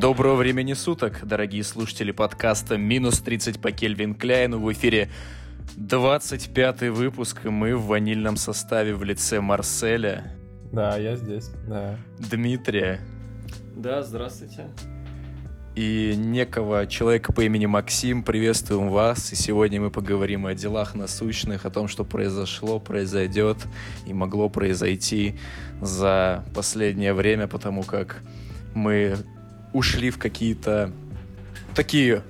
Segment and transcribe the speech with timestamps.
[0.00, 4.60] Доброго времени суток, дорогие слушатели подкаста «Минус 30 по Кельвин Кляйну».
[4.60, 5.10] В эфире
[5.76, 10.36] 25 выпуск, и мы в ванильном составе в лице Марселя.
[10.70, 11.96] Да, я здесь, да.
[12.16, 13.00] Дмитрия.
[13.74, 14.68] Да, здравствуйте.
[15.74, 18.22] И некого человека по имени Максим.
[18.22, 19.32] Приветствуем вас.
[19.32, 23.56] И сегодня мы поговорим о делах насущных, о том, что произошло, произойдет
[24.06, 25.40] и могло произойти
[25.80, 28.22] за последнее время, потому как
[28.74, 29.16] мы
[29.78, 30.92] ушли в какие-то
[31.74, 32.22] такие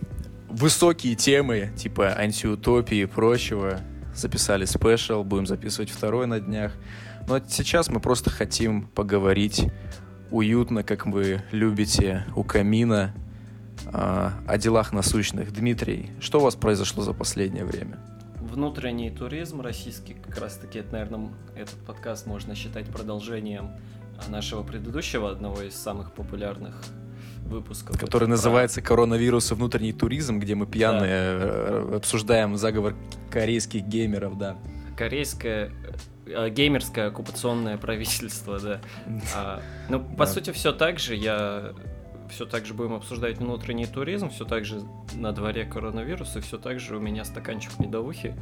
[0.49, 3.81] высокие темы, типа антиутопии и прочего.
[4.15, 6.73] Записали спешл, будем записывать второй на днях.
[7.27, 9.67] Но сейчас мы просто хотим поговорить
[10.31, 13.15] уютно, как вы любите, у камина,
[13.93, 15.53] а, о делах насущных.
[15.53, 17.99] Дмитрий, что у вас произошло за последнее время?
[18.41, 23.71] Внутренний туризм российский, как раз таки, это, наверное, этот подкаст можно считать продолжением
[24.29, 26.83] нашего предыдущего, одного из самых популярных
[27.47, 27.99] выпусков.
[27.99, 32.95] Который Это называется «Коронавирус и внутренний туризм», где мы пьяные э, обсуждаем заговор
[33.31, 34.57] корейских геймеров, да.
[34.97, 35.71] Корейское
[36.27, 38.81] э, геймерское оккупационное правительство, да.
[39.37, 40.27] А, ну, по Да.
[40.27, 41.15] сути, все так же.
[41.15, 41.73] Я
[42.31, 44.83] все так же будем обсуждать внутренний туризм, все так же
[45.15, 48.35] на дворе коронавирус, и все так же у меня стаканчик медовухи.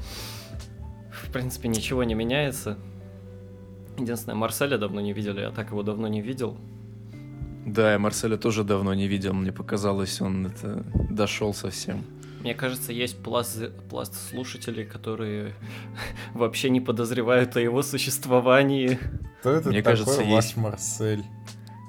[1.12, 2.76] В принципе, ничего не меняется.
[3.98, 6.58] Единственное, Марселя давно не видели, я так его давно не видел.
[7.66, 12.04] Да, я Марселя тоже давно не видел, мне показалось, он это дошел совсем.
[12.40, 15.52] Мне кажется, есть пласт, пласт слушателей, которые
[16.34, 19.00] вообще не подозревают о его существовании.
[19.40, 21.24] Кто это Мне такой кажется, ваш есть- Марсель?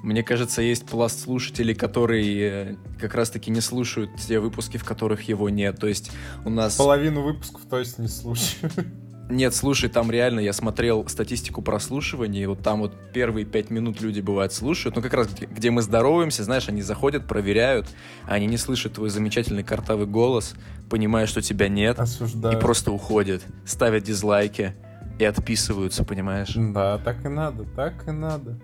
[0.02, 5.22] Мне кажется, есть пласт слушателей, которые э, как раз-таки не слушают те выпуски, в которых
[5.22, 5.78] его нет.
[5.78, 6.10] То есть
[6.44, 6.76] у нас...
[6.76, 8.70] Половину выпусков, то есть, не слушаю.
[9.30, 14.00] Нет, слушай, там реально я смотрел статистику прослушивания, и вот там вот первые пять минут
[14.00, 17.86] люди бывают слушают, ну как раз где, где мы здороваемся, знаешь, они заходят, проверяют,
[18.26, 20.54] а они не слышат твой замечательный картавый голос,
[20.88, 22.58] понимают, что тебя нет, и Осуждаю.
[22.58, 24.74] просто уходят, ставят дизлайки
[25.18, 26.54] и отписываются, понимаешь?
[26.56, 28.58] Да, так и надо, так и надо.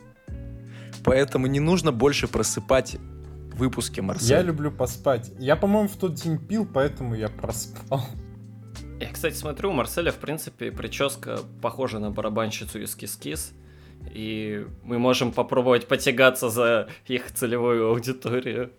[1.04, 2.96] Поэтому не нужно больше просыпать
[3.54, 4.31] выпуски, Марсель.
[4.31, 5.31] Я люблю поспать.
[5.38, 8.06] Я, по-моему, в тот день пил, поэтому я проспал.
[9.00, 13.53] Я, кстати, смотрю, у Марселя, в принципе, прическа похожа на барабанщицу из Кис-Кис.
[14.12, 18.71] И мы можем попробовать потягаться за их целевую аудиторию.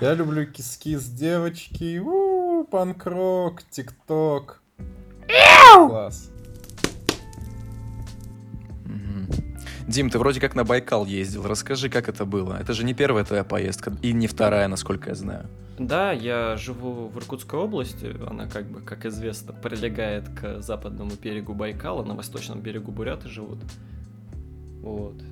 [0.00, 1.98] Я люблю киски с девочки.
[1.98, 4.62] У панк-рок, тик-ток.
[5.74, 6.30] Класс.
[9.88, 11.46] Дим, ты вроде как на Байкал ездил.
[11.46, 12.54] Расскажи, как это было.
[12.54, 15.46] Это же не первая твоя поездка, и не вторая, насколько я знаю.
[15.78, 18.16] Да, я живу в Иркутской области.
[18.28, 22.02] Она, как бы, как известно, прилегает к западному берегу Байкала.
[22.02, 23.58] На восточном берегу буряты живут.
[24.80, 25.22] Вот.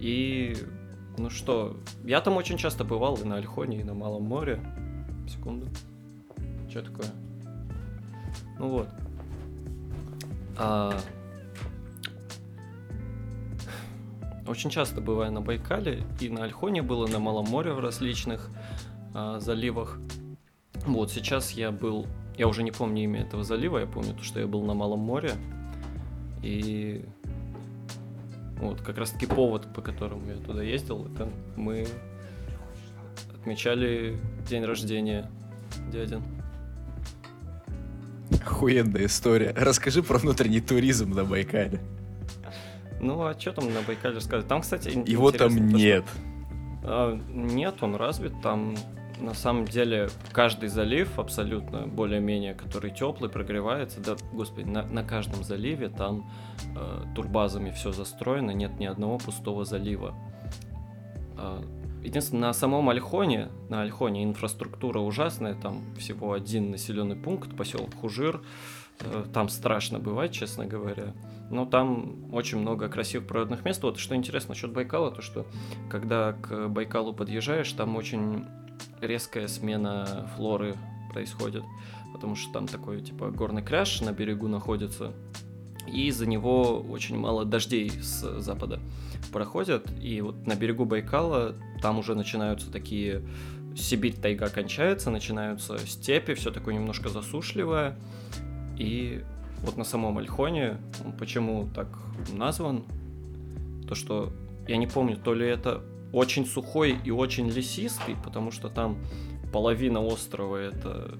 [0.00, 0.56] И,
[1.18, 4.60] ну что, я там очень часто бывал и на Альхоне, и на Малом море.
[5.28, 5.66] Секунду.
[6.70, 7.08] Что такое?
[8.58, 8.88] Ну вот.
[10.56, 10.96] А,
[14.48, 18.48] Очень часто бываю на Байкале, и на Альхоне было, на Малом море в различных
[19.14, 19.98] а, заливах.
[20.86, 22.06] Вот, сейчас я был,
[22.38, 25.00] я уже не помню имя этого залива, я помню, то, что я был на Малом
[25.00, 25.32] море,
[26.42, 27.04] и
[28.58, 31.86] вот как раз таки повод, по которому я туда ездил, это мы
[33.38, 35.30] отмечали день рождения
[35.92, 36.22] дядин.
[38.30, 39.52] Охуенная история.
[39.54, 41.80] Расскажи про внутренний туризм на Байкале.
[43.00, 44.48] Ну, а что там на Байкале рассказывать?
[44.48, 46.04] Там, кстати, Его там то, что- нет.
[46.82, 48.32] А, Нет, он развит.
[48.42, 48.74] Там
[49.20, 54.00] на самом деле каждый залив абсолютно более-менее, который теплый, прогревается.
[54.00, 56.30] Да, господи, на, на каждом заливе там
[56.76, 60.14] э, турбазами все застроено, нет ни одного пустого залива.
[61.36, 61.62] А,
[62.02, 68.40] Единственное, на самом Альхоне, на Альхоне инфраструктура ужасная, там всего один населенный пункт, поселок Хужир,
[69.32, 71.14] там страшно бывать, честно говоря.
[71.50, 73.82] Но там очень много красивых природных мест.
[73.82, 75.46] Вот что интересно насчет Байкала, то что
[75.88, 78.44] когда к Байкалу подъезжаешь, там очень
[79.00, 80.76] резкая смена флоры
[81.12, 81.64] происходит,
[82.12, 85.12] потому что там такой типа горный кряж на берегу находится,
[85.86, 88.80] и из-за него очень мало дождей с запада
[89.32, 93.22] проходят, и вот на берегу Байкала там уже начинаются такие
[93.76, 97.96] Сибирь тайга кончается, начинаются степи, все такое немножко засушливое,
[98.78, 99.24] и
[99.62, 101.88] вот на самом Альхоне, он почему так
[102.32, 102.84] назван,
[103.88, 104.32] то что
[104.68, 105.82] я не помню, то ли это
[106.12, 108.98] очень сухой и очень лесистый, потому что там
[109.52, 111.18] половина острова это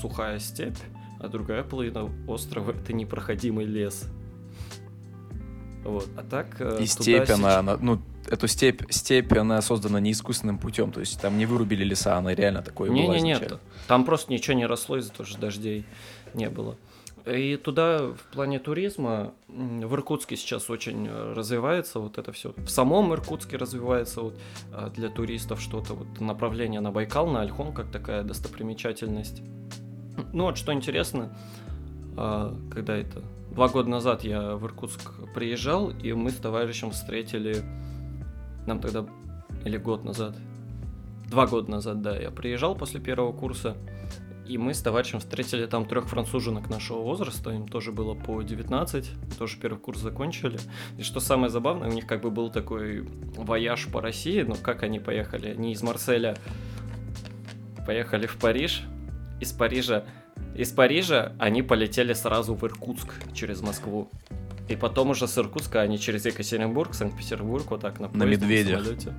[0.00, 0.76] сухая степь,
[1.20, 4.04] а другая половина острова это непроходимый лес.
[5.84, 6.08] Вот.
[6.16, 6.56] А так...
[6.60, 10.92] э, И степь, сейчас- она, она, ну, эту степь, степь, она создана не искусственным путем,
[10.92, 14.32] то есть там не вырубили леса, она реально такое не, была не, нет, там просто
[14.32, 15.38] ничего не росло из-за того, что
[16.34, 16.76] не было.
[17.26, 22.52] И туда в плане туризма в Иркутске сейчас очень э, развивается вот это все.
[22.58, 24.38] В самом Иркутске развивается вот
[24.72, 29.40] а, для туристов что-то вот направление на Байкал, на Ольхон как такая достопримечательность.
[30.34, 31.34] Ну вот что интересно,
[32.18, 33.22] а, когда это
[33.52, 37.64] два года назад я в Иркутск приезжал и мы с товарищем встретили,
[38.66, 39.06] нам тогда
[39.64, 40.36] или год назад,
[41.30, 43.78] два года назад, да, я приезжал после первого курса.
[44.46, 49.10] И мы с товарищем встретили там трех француженок нашего возраста, им тоже было по 19,
[49.38, 50.58] тоже первый курс закончили.
[50.98, 53.00] И что самое забавное, у них как бы был такой
[53.36, 55.48] вояж по России, но как они поехали?
[55.48, 56.36] Они из Марселя
[57.86, 58.82] поехали в Париж,
[59.40, 60.04] из Парижа
[60.54, 64.08] из Парижа они полетели сразу в Иркутск через Москву.
[64.68, 68.82] И потом уже с Иркутска они через Екатеринбург, Санкт-Петербург, вот так на, На поезде, медведях.
[68.82, 69.12] самолете.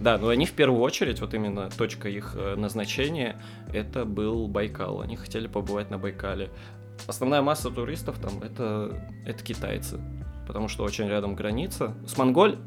[0.00, 3.36] Да, но они в первую очередь, вот именно точка их э, назначения,
[3.72, 5.02] это был Байкал.
[5.02, 6.48] Они хотели побывать на Байкале.
[7.06, 10.00] Основная масса туристов там это, это китайцы,
[10.46, 11.94] потому что очень рядом граница.
[12.06, 12.58] С Монголь...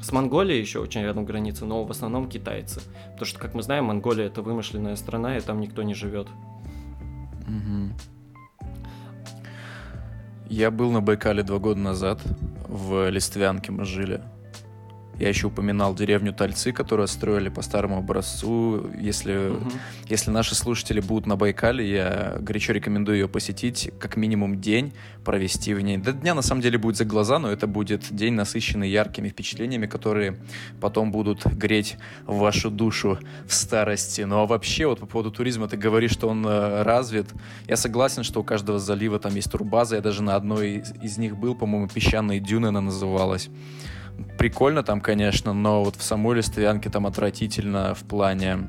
[0.00, 2.80] С Монголией еще очень рядом граница, но в основном китайцы.
[3.12, 6.28] Потому что, как мы знаем, Монголия это вымышленная страна, и там никто не живет.
[7.48, 7.94] Мгм.
[10.48, 12.20] Я был на Байкале два года назад.
[12.68, 14.22] В Листвянке мы жили.
[15.18, 18.88] Я еще упоминал деревню Тальцы, которую строили по старому образцу.
[19.00, 19.72] Если, Мгм.
[20.06, 24.92] если наши слушатели будут на Байкале, я горячо рекомендую ее посетить, как минимум день
[25.24, 25.96] провести в ней.
[25.98, 29.86] До дня на самом деле будет за глаза, но это будет день насыщенный яркими впечатлениями,
[29.86, 30.36] которые
[30.80, 34.22] потом будут греть вашу душу в старости.
[34.22, 37.26] Ну а вообще, вот по поводу туризма, ты говоришь, что он э, развит.
[37.66, 39.96] Я согласен, что у каждого залива там есть турбаза.
[39.96, 43.50] Я даже на одной из, из них был, по-моему, песчаные дюны она называлась.
[44.38, 48.68] Прикольно там, конечно, но вот в самой Листвянке там отвратительно в плане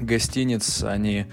[0.00, 0.82] гостиниц.
[0.82, 1.26] Они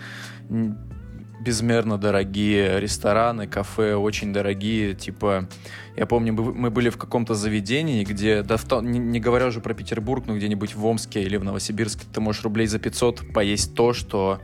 [1.41, 4.93] безмерно дорогие, рестораны, кафе очень дорогие.
[4.93, 5.47] Типа,
[5.95, 10.25] я помню, мы были в каком-то заведении, где, да, не, не говоря уже про Петербург,
[10.27, 14.39] но где-нибудь в Омске или в Новосибирске, ты можешь рублей за 500 поесть то, что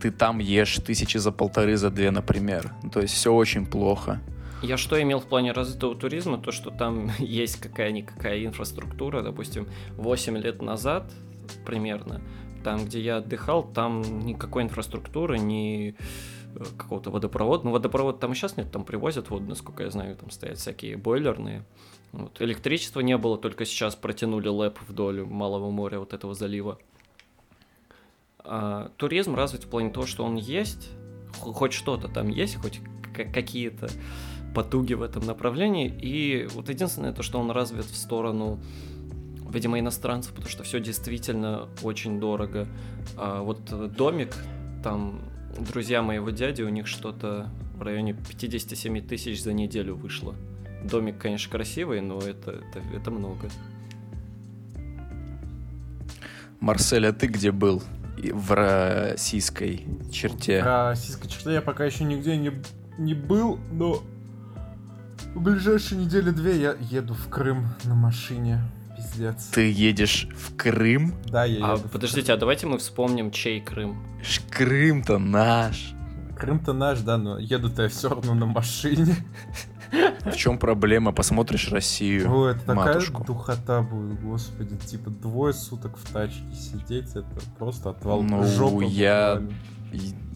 [0.00, 2.72] ты там ешь тысячи за полторы, за две, например.
[2.92, 4.20] То есть все очень плохо.
[4.62, 9.66] Я что имел в плане развитого туризма, то что там есть какая-никакая инфраструктура, допустим,
[9.96, 11.12] 8 лет назад
[11.66, 12.20] примерно,
[12.62, 15.96] там, где я отдыхал, там никакой инфраструктуры, ни
[16.54, 17.64] э, какого-то водопровода.
[17.64, 20.96] Ну, водопровод там и сейчас нет, там привозят воду, насколько я знаю, там стоят всякие
[20.96, 21.64] бойлерные.
[22.12, 22.40] Вот.
[22.40, 26.78] Электричества не было, только сейчас протянули лэп вдоль Малого моря, вот этого залива.
[28.38, 30.90] А, туризм развит в плане того, что он есть,
[31.40, 32.80] хо- хоть что-то там есть, хоть
[33.12, 33.88] какие-то
[34.54, 35.88] потуги в этом направлении.
[35.88, 38.60] И вот единственное то, что он развит в сторону,
[39.52, 42.66] видимо, иностранцев, потому что все действительно очень дорого.
[43.16, 43.60] А вот
[43.94, 44.34] домик,
[44.82, 45.20] там
[45.58, 50.34] друзья моего дяди, у них что-то в районе 57 тысяч за неделю вышло.
[50.84, 53.48] Домик, конечно, красивый, но это, это, это много.
[56.60, 57.82] Марсель, а ты где был?
[58.16, 60.60] В российской черте.
[60.60, 62.52] Про российской черте я пока еще нигде не,
[62.98, 64.02] не был, но
[65.34, 68.60] в ближайшие недели две я еду в Крым на машине.
[68.96, 69.46] Пиздец.
[69.52, 71.14] Ты едешь в Крым?
[71.26, 71.88] Да, я А еду.
[71.88, 73.96] в подождите, а давайте мы вспомним, чей Крым.
[74.22, 75.94] Ш- Крым-то наш.
[76.36, 76.58] Крым.
[76.58, 79.14] Крым-то наш, да, но еду-то я все равно на машине.
[80.24, 81.12] В чем проблема?
[81.12, 83.24] Посмотришь Россию, О, это такая матушку.
[83.24, 84.74] духота будет, господи.
[84.86, 87.26] Типа двое суток в тачке сидеть, это
[87.58, 89.58] просто отвал Ну, жопы я- буквально.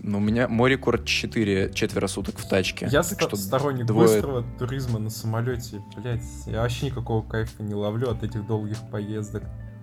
[0.03, 2.89] Ну, у меня мой рекорд 4, четверо суток в тачке.
[2.91, 5.83] Я Так что сторонник двое- быстрого туризма на самолете.
[5.97, 9.43] Блять, я вообще никакого кайфа не ловлю от этих долгих поездок.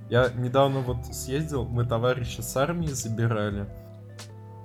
[0.10, 3.68] Я недавно вот съездил, мы товарища с армии забирали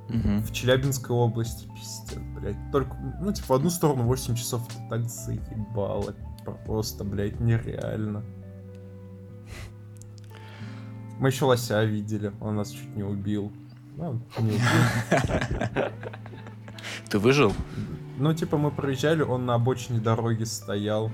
[0.09, 0.43] Мгм.
[0.43, 1.67] в Челябинской области.
[1.75, 2.57] Пиздец, блядь.
[2.71, 6.15] Только, ну, типа, в одну сторону 8 часов это так заебало.
[6.67, 8.23] Просто, блядь, нереально.
[11.19, 13.53] Мы еще лося видели, он нас чуть не убил.
[13.99, 15.88] Ну, не убил.
[17.11, 17.52] Ты выжил?
[18.19, 21.11] Ну, типа, мы проезжали, он на обочине дороги стоял.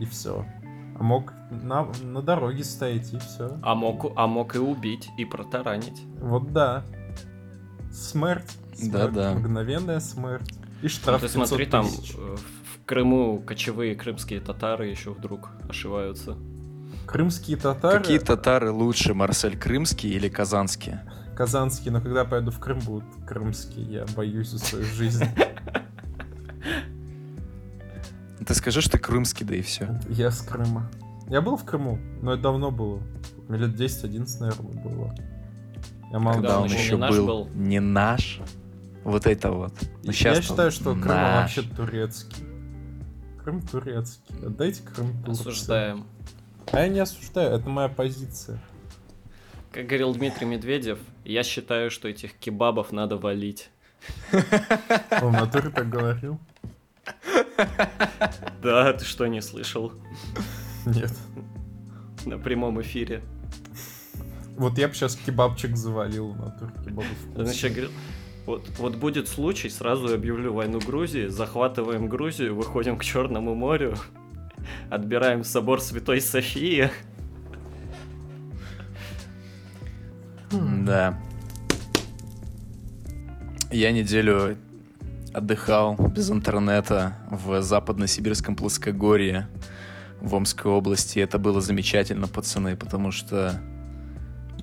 [0.00, 0.44] И все.
[0.98, 3.58] А мог на, на дороге стоять, и все.
[3.62, 6.02] А мог, а мог и убить, и протаранить.
[6.20, 6.84] Вот да.
[7.92, 8.50] Смерть.
[8.74, 8.92] Смерть.
[8.92, 9.34] Да-да.
[9.34, 10.50] Мгновенная смерть.
[10.80, 12.14] И Ну, штраф ты 500 смотри, там тысяч.
[12.16, 16.36] э, в Крыму кочевые крымские татары еще вдруг ошиваются.
[17.06, 21.02] Крымские татары, Какие татары лучше, Марсель Крымский или Казанские?
[21.34, 23.84] Казанские, но когда поеду в Крым, будут крымские.
[23.86, 25.24] Я боюсь за свою жизнь.
[28.46, 29.98] Ты скажи, что ты крымский, да и все.
[30.08, 30.90] Я с Крыма.
[31.28, 33.00] Я был в Крыму, но это давно было.
[33.48, 35.14] Мне лет 10-11, наверное, было.
[36.10, 37.48] Я мало Когда он он еще не был был.
[37.54, 38.40] не наш.
[39.04, 39.72] Вот это вот.
[40.10, 41.56] Щас Я считаю, что Крым наш.
[41.56, 42.44] вообще турецкий.
[43.42, 44.34] Крым турецкий.
[44.44, 45.42] Отдайте Крым Турции.
[45.42, 46.04] Осуждаем.
[46.72, 48.60] А я не осуждаю, это моя позиция.
[49.72, 53.70] Как говорил Дмитрий Медведев, я считаю, что этих кебабов надо валить.
[55.22, 56.38] Он натуре так говорил?
[58.62, 59.92] Да, ты что, не слышал?
[60.84, 61.12] Нет.
[62.26, 63.22] На прямом эфире.
[64.58, 67.06] Вот я бы сейчас кебабчик завалил в натуре кебабов.
[67.34, 67.90] Значит, говорил,
[68.44, 73.96] вот, вот будет случай, сразу объявлю войну Грузии, захватываем Грузию, выходим к Черному морю,
[74.90, 76.90] отбираем собор Святой Софии.
[80.52, 81.18] Да.
[83.70, 84.56] Я неделю
[85.32, 89.48] отдыхал без интернета в западно-сибирском плоскогорье
[90.20, 91.18] в Омской области.
[91.18, 93.60] Это было замечательно, пацаны, потому что,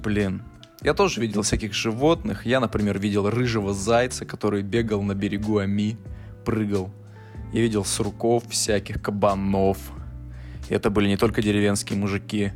[0.03, 0.43] блин,
[0.81, 2.46] я тоже видел всяких животных.
[2.46, 5.98] Я, например, видел рыжего зайца, который бегал на берегу Ами,
[6.46, 6.91] прыгал.
[7.51, 9.77] Я видел сурков всяких, кабанов.
[10.69, 12.53] И это были не только деревенские мужики.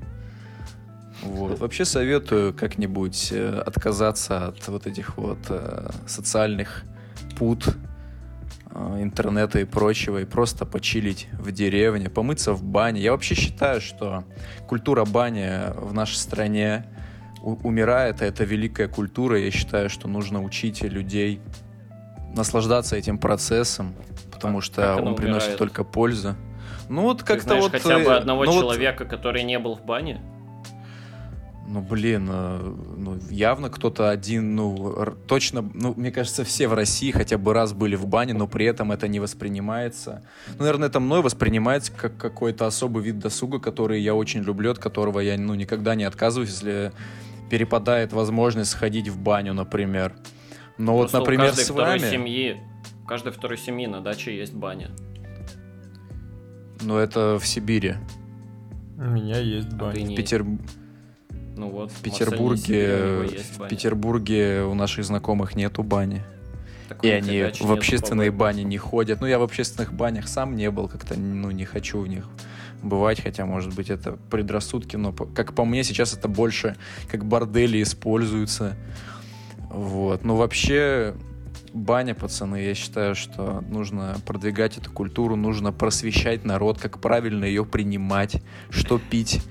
[1.24, 1.60] Вот.
[1.60, 6.84] Вообще советую как-нибудь э, отказаться от вот этих вот э, социальных
[7.38, 7.68] пут,
[8.72, 13.02] э, интернета и прочего, и просто почилить в деревне, помыться в бане.
[13.02, 14.24] Я вообще считаю, что
[14.68, 16.86] культура бани в нашей стране
[17.42, 19.40] умирает, и это великая культура.
[19.40, 21.42] Я считаю, что нужно учить людей
[22.36, 23.94] наслаждаться этим процессом,
[24.32, 25.60] потому Как- что как он приносит умирает?
[25.60, 26.36] только пользу.
[26.90, 27.72] Ну вот как-то вот...
[27.72, 30.22] хотя бы одного ну вот- человека, который не был в бане?
[31.74, 37.10] Ну, блин, э, ну, явно кто-то один, ну, точно, ну, мне кажется, все в России
[37.10, 40.22] хотя бы раз были в бане, но при этом это не воспринимается.
[40.50, 44.78] Ну, наверное, это мной воспринимается как какой-то особый вид досуга, который я очень люблю, от
[44.78, 46.92] которого я, ну, никогда не отказываюсь, если
[47.50, 50.14] перепадает возможность сходить в баню, например.
[50.78, 52.62] Но Просто вот, у например, с второй вами, семьи,
[53.04, 54.92] у каждой второй семьи на даче есть баня.
[56.82, 57.96] ну, это в Сибири.
[58.98, 60.02] У меня есть А ты баня.
[60.04, 60.46] не- В, Петер-
[61.56, 63.68] Ну вот, в Петербурге, в.
[63.68, 66.24] Петербурге у наших знакомых нету бани.
[66.90, 69.22] Так И они в общественные бани не ходят.
[69.22, 72.28] Ну, я в общественных банях сам не был, как-то, ну, не хочу в них
[72.82, 76.76] бывать, хотя, может быть, это предрассудки, но, как по мне, сейчас это больше
[77.10, 78.76] как бордели используются.
[79.70, 80.24] Вот.
[80.24, 81.16] Ну, вообще,
[81.74, 87.66] баня, пацаны, я считаю, что нужно продвигать эту культуру, нужно просвещать народ, как правильно ее
[87.66, 89.42] принимать, что пить,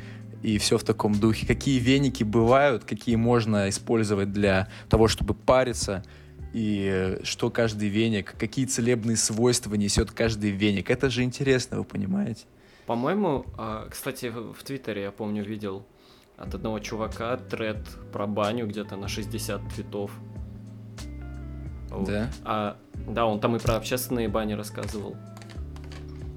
[0.43, 1.47] и все в таком духе.
[1.47, 6.05] Какие веники бывают, какие можно использовать для того, чтобы париться,
[6.53, 10.91] и э, что каждый веник, какие целебные свойства несет каждый веник.
[10.91, 12.45] Это же интересно, вы понимаете?
[12.87, 15.87] По-моему, а, кстати, в Твиттере, я помню, видел
[16.37, 17.79] от одного чувака тред
[18.13, 20.11] про баню где-то на 60 твитов.
[22.07, 22.31] Да?
[22.45, 22.77] А,
[23.09, 25.17] да, он там и про общественные бани рассказывал.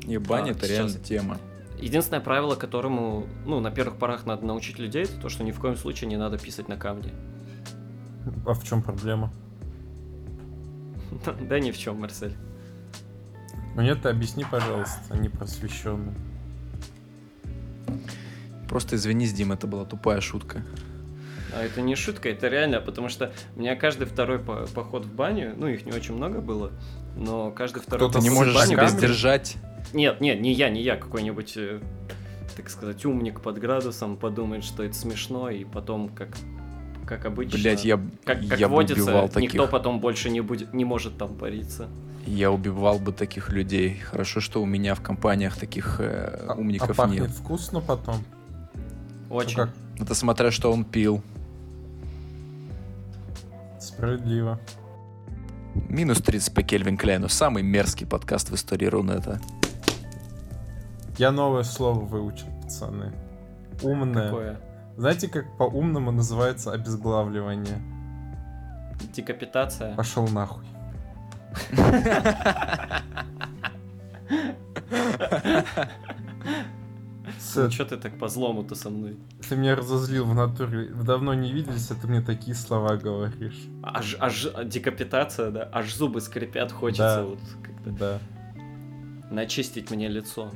[0.07, 1.37] И баня А, это сейчас- реально тема.
[1.79, 5.59] Единственное правило, которому, ну, на первых порах надо научить людей, это то, что ни в
[5.59, 7.11] коем случае не надо писать на камне.
[8.45, 9.31] А в чем проблема?
[11.41, 12.35] Да ни в чем, Марсель.
[13.75, 16.13] Мне ты объясни, пожалуйста, не просвещенный.
[18.69, 20.63] Просто извинись, Дим, это была тупая шутка.
[21.53, 25.13] А это не шутка, это реально, потому что у меня каждый второй по- поход в
[25.13, 26.71] баню, ну их не очень много было,
[27.15, 29.57] но каждый второй Кто-то Ты не можешь себя сдержать.
[29.93, 31.79] Нет, нет, не я, не я, какой-нибудь, э,
[32.57, 36.29] так сказать, умник под градусом подумает, что это смешно, и потом, как,
[37.05, 39.69] как обычно, Блять, я, как, как я водится, убивал никто таких.
[39.69, 41.87] потом больше не будет, не может там париться.
[42.27, 43.99] Я убивал бы таких людей.
[43.99, 47.31] Хорошо, что у меня в компаниях таких э, А- умников а пахнет нет.
[47.31, 48.17] вкусно потом?
[49.29, 49.57] Очень.
[49.59, 51.21] Ну как, Это смотря, что он пил.
[53.79, 54.59] справедливо.
[55.89, 57.29] Минус 30 по Кельвин Кляйну.
[57.29, 59.39] Самый мерзкий подкаст в истории Рунета.
[61.17, 63.13] Я новое слово выучил, пацаны.
[63.83, 64.25] Умное.
[64.29, 64.59] Какое?
[64.97, 67.81] Знаете, как по-умному называется обезглавливание?
[69.13, 69.95] Декапитация.
[69.95, 70.65] Пошел нахуй.
[77.39, 79.17] Сэт, Че ты так по злому-то со мной?
[79.49, 80.89] ты меня разозлил в натуре.
[80.89, 83.59] Давно не виделись, а ты мне такие слова говоришь.
[83.83, 85.69] Аж, аж декапитация, да?
[85.71, 87.23] Аж зубы скрипят, хочется Да.
[87.23, 88.19] вот как-то Да.
[89.31, 90.51] начистить мне лицо.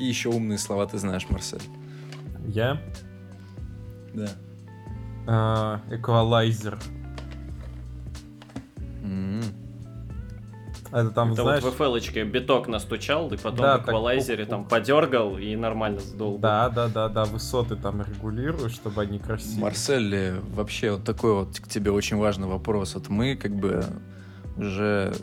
[0.00, 1.60] Какие еще умные слова ты знаешь, Марсель?
[2.46, 2.80] Я
[4.14, 4.28] Да.
[5.26, 6.78] а, эквалайзер.
[9.04, 9.42] М.
[10.90, 11.62] Это там, Это знаешь...
[11.62, 14.48] вот в FL биток настучал, и потом Да, в так эквалайзере пук-пук.
[14.48, 16.38] там подергал и нормально сдул.
[16.38, 19.60] Да, да, да, да, высоты там регулируешь, чтобы они красивые.
[19.60, 22.94] Марсель, вообще вот такой вот к тебе очень важный вопрос.
[22.94, 23.84] Вот мы как бы
[24.56, 25.14] уже,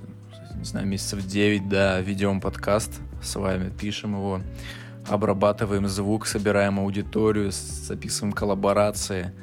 [0.53, 4.41] не знаю, месяцев 9, да, ведем подкаст с вами, пишем его,
[5.07, 9.33] обрабатываем звук, собираем аудиторию, записываем коллаборации.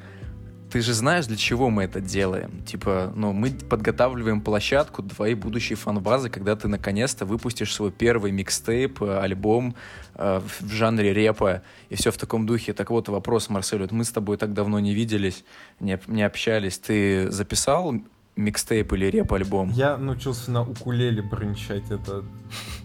[0.70, 2.62] Ты же знаешь, для чего мы это делаем?
[2.64, 9.00] Типа, ну, мы подготавливаем площадку твоей будущей фан-базы, когда ты наконец-то выпустишь свой первый микстейп,
[9.02, 9.76] э, альбом
[10.16, 12.72] э, в жанре репа и все в таком духе.
[12.72, 15.44] Так вот, вопрос, Марсель, вот мы с тобой так давно не виделись,
[15.78, 16.78] не, не общались.
[16.78, 17.94] Ты записал
[18.36, 19.70] микстейп или реп-альбом?
[19.70, 22.24] Я научился на укулеле бренчать, это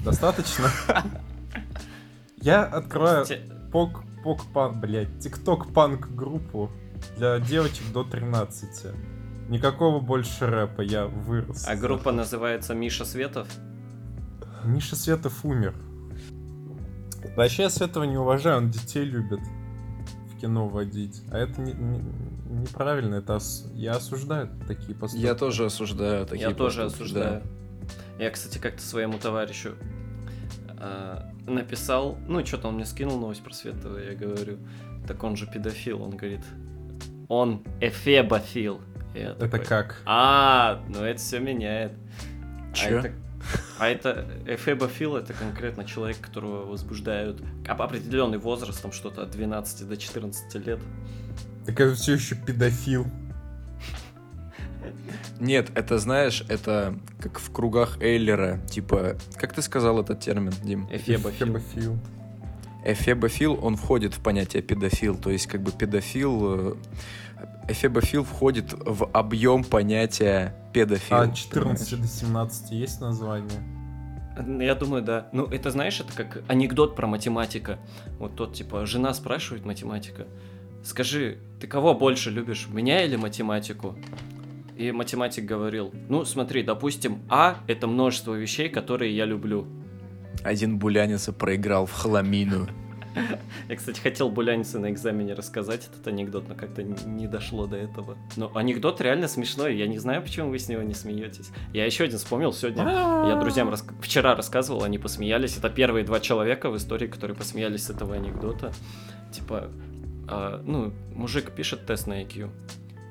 [0.03, 0.69] достаточно?
[2.41, 3.41] Я открываю Те-
[3.71, 6.71] пок, пок, пан, блядь, тикток панк группу
[7.17, 8.93] для девочек до 13.
[9.49, 11.67] Никакого больше рэпа, я вырос.
[11.67, 13.47] А группа называется Миша Светов.
[14.63, 15.73] Миша Светов умер.
[17.35, 19.39] Вообще я Светова не уважаю, он детей любит
[20.41, 21.21] кино водить.
[21.31, 22.03] А это не- не-
[22.61, 25.23] неправильно, это ос- я осуждаю такие поступки.
[25.25, 27.43] Я тоже осуждаю такие Я тоже поступки, осуждаю.
[28.19, 29.75] Я, кстати, как-то своему товарищу
[30.81, 34.57] а, написал, ну, что-то он мне скинул новость про Светова, я говорю,
[35.07, 36.41] так он же педофил, он говорит,
[37.27, 38.81] он эфебофил.
[39.15, 40.01] Я Это такой, как?
[40.05, 41.93] А, ну это все меняет.
[42.71, 42.99] А Чё?
[42.99, 43.11] это,
[43.77, 49.97] а это эфебофил, это конкретно человек, которого возбуждают определенный возраст, там что-то от 12 до
[49.97, 50.79] 14 лет.
[51.65, 53.05] Так это все еще педофил.
[55.39, 58.59] Нет, это, знаешь, это как в кругах Эйлера.
[58.69, 60.87] Типа, как ты сказал этот термин, Дим?
[60.91, 61.47] Эфебофил.
[61.47, 61.99] Эфебофил.
[62.83, 65.17] Эфебофил, он входит в понятие педофил.
[65.17, 66.71] То есть, как бы педофил...
[66.71, 66.75] э,
[67.67, 71.17] Эфебофил входит в объем понятия педофил.
[71.17, 72.11] А 14 понимаешь?
[72.11, 73.61] до 17 есть название?
[74.61, 75.27] Я думаю, да.
[75.33, 77.79] Ну, это, знаешь, это как анекдот про математика.
[78.17, 80.27] Вот тот, типа, жена спрашивает математика,
[80.83, 83.95] скажи, ты кого больше любишь, меня или математику?
[84.77, 89.67] И математик говорил, ну, смотри, допустим, А— это множество вещей, которые я люблю.
[90.43, 92.67] Один булянец проиграл в хламину.
[93.67, 98.17] Я, кстати, хотел Булянице на экзамене рассказать этот анекдот, но как-то не дошло до этого.
[98.35, 101.49] Но анекдот реально смешной, я не знаю, почему вы с него не смеетесь.
[101.73, 102.83] Я еще один вспомнил сегодня.
[102.83, 105.57] Я друзьям рас- вчера рассказывал, они посмеялись.
[105.57, 108.71] Это первые два человека в истории, которые посмеялись с этого анекдота.
[109.31, 109.69] Типа,
[110.27, 112.49] а, ну, мужик пишет тест на IQ.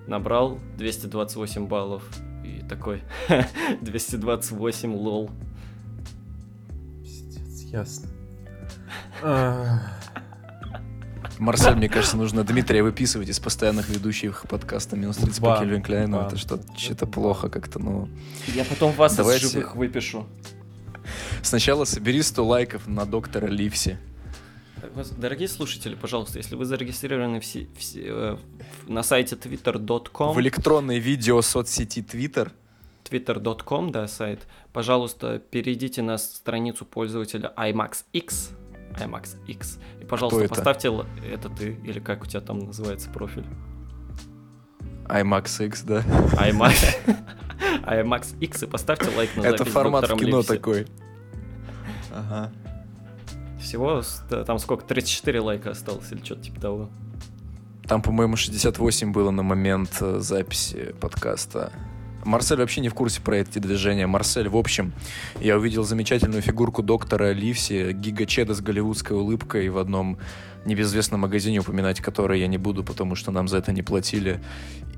[0.07, 2.03] Набрал 228 баллов.
[2.45, 3.03] И такой,
[3.83, 5.31] 228, лол.
[7.73, 8.09] Ясно.
[9.23, 9.81] А,
[11.39, 16.21] Марсель, мне кажется, нужно Дмитрия выписывать из постоянных ведущих подкаста «Минус 30» по Кельвин Кляйну.
[16.21, 18.09] Это что- что-то плохо как-то, ну...
[18.55, 20.27] Я потом вас Давайте- из живых выпишу.
[21.43, 23.99] Сначала собери 100 лайков на доктора Ливси.
[25.17, 28.37] Дорогие слушатели, пожалуйста, если вы зарегистрированы все, э,
[28.87, 32.51] в- на сайте twitter.com, В электронной видео соцсети Twitter
[33.11, 38.53] twitter.com, да, сайт, пожалуйста, перейдите на страницу пользователя IMAXX,
[39.01, 40.55] IMAXX, и, пожалуйста, это?
[40.55, 40.93] поставьте,
[41.31, 43.47] это ты, или как у тебя там называется профиль,
[45.09, 46.01] IMAX X, да?
[46.35, 46.97] IMAX,
[47.87, 50.49] IMAXX, и поставьте лайк на Это формат в кино Ливси.
[50.49, 50.87] такой.
[52.13, 52.53] Ага.
[53.61, 54.03] Всего,
[54.47, 56.91] там сколько, 34 лайка осталось, или что-то типа того.
[57.89, 61.73] Там, по-моему, 68 было на момент э, записи подкаста.
[62.25, 64.07] Марсель вообще не в курсе про эти движения.
[64.07, 64.93] Марсель, в общем,
[65.41, 70.19] я увидел замечательную фигурку доктора Ливси, гигачеда с голливудской улыбкой в одном
[70.65, 74.41] небезвестном магазине, упоминать который я не буду, потому что нам за это не платили.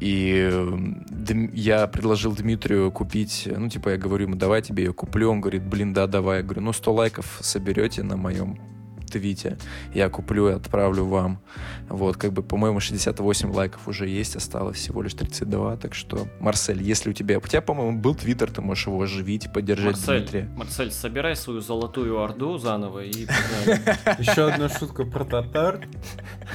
[0.01, 5.31] И э, я предложил Дмитрию купить, ну, типа, я говорю ему, давай тебе ее куплю.
[5.31, 6.39] Он говорит, блин, да, давай.
[6.39, 8.70] Я говорю, ну, 100 лайков соберете на моем
[9.11, 9.59] твите,
[9.95, 11.41] я куплю и отправлю вам.
[11.89, 16.83] Вот, как бы, по-моему, 68 лайков уже есть, осталось всего лишь 32, так что, Марсель,
[16.83, 17.39] если у тебя...
[17.39, 20.49] У тебя, по-моему, был твиттер, ты можешь его оживить и поддержать Марсель, Дмитрия.
[20.57, 24.19] Марсель, собирай свою золотую орду заново и погнали.
[24.21, 25.87] Еще одна шутка про татар.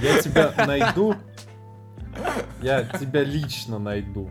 [0.02, 1.16] Я тебя найду.
[2.62, 4.30] Я тебя лично найду.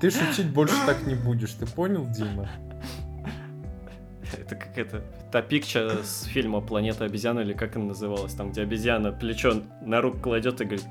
[0.00, 2.48] Ты шутить больше так не будешь, ты понял, Дима?
[4.32, 8.62] Это как это, та пикча с фильма «Планета обезьян» или как она называлась, там, где
[8.62, 10.86] обезьяна плечо на руку кладет и говорит,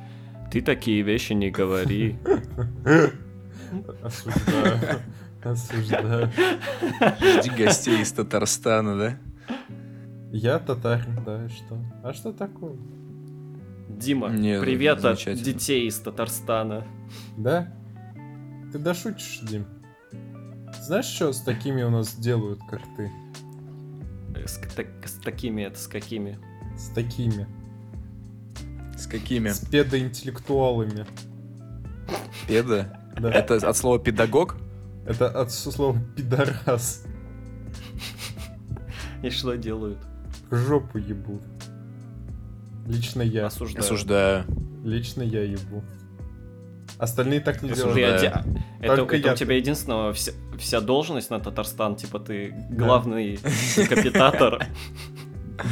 [0.52, 2.18] ты такие вещи не говори.
[4.02, 5.02] Осуждаю.
[5.44, 6.32] Осуждаю.
[7.42, 9.18] Жди гостей из Татарстана, да?
[10.32, 11.78] Я татарин, да, и что?
[12.04, 12.76] А что такое?
[13.88, 16.86] Дима, Не, привет от детей из Татарстана.
[17.38, 17.74] Да?
[18.72, 19.66] Ты дошутишь, Дим?
[20.82, 23.10] Знаешь, что с такими у нас делают, как ты?
[24.46, 26.40] С, так- с такими это с какими?
[26.78, 27.48] С такими.
[28.98, 29.50] С какими?
[29.50, 31.06] С педоинтеллектуалами.
[32.48, 33.00] Педа?
[33.20, 33.32] Да.
[33.32, 34.56] Это от слова педагог?
[35.06, 37.04] Это от слова пидорас.
[39.24, 40.00] И что делают?
[40.52, 41.42] Жопу ебут.
[42.88, 43.48] Лично я.
[43.48, 43.84] Осуждаю.
[43.84, 44.46] Осуждаю.
[44.84, 45.84] Лично я ебу.
[46.98, 47.98] Остальные так не делают.
[47.98, 48.32] Оди-
[48.82, 53.38] Это, Только это я- у тебя единственного вся, вся должность на Татарстан, типа ты главный
[53.90, 54.66] капитатор.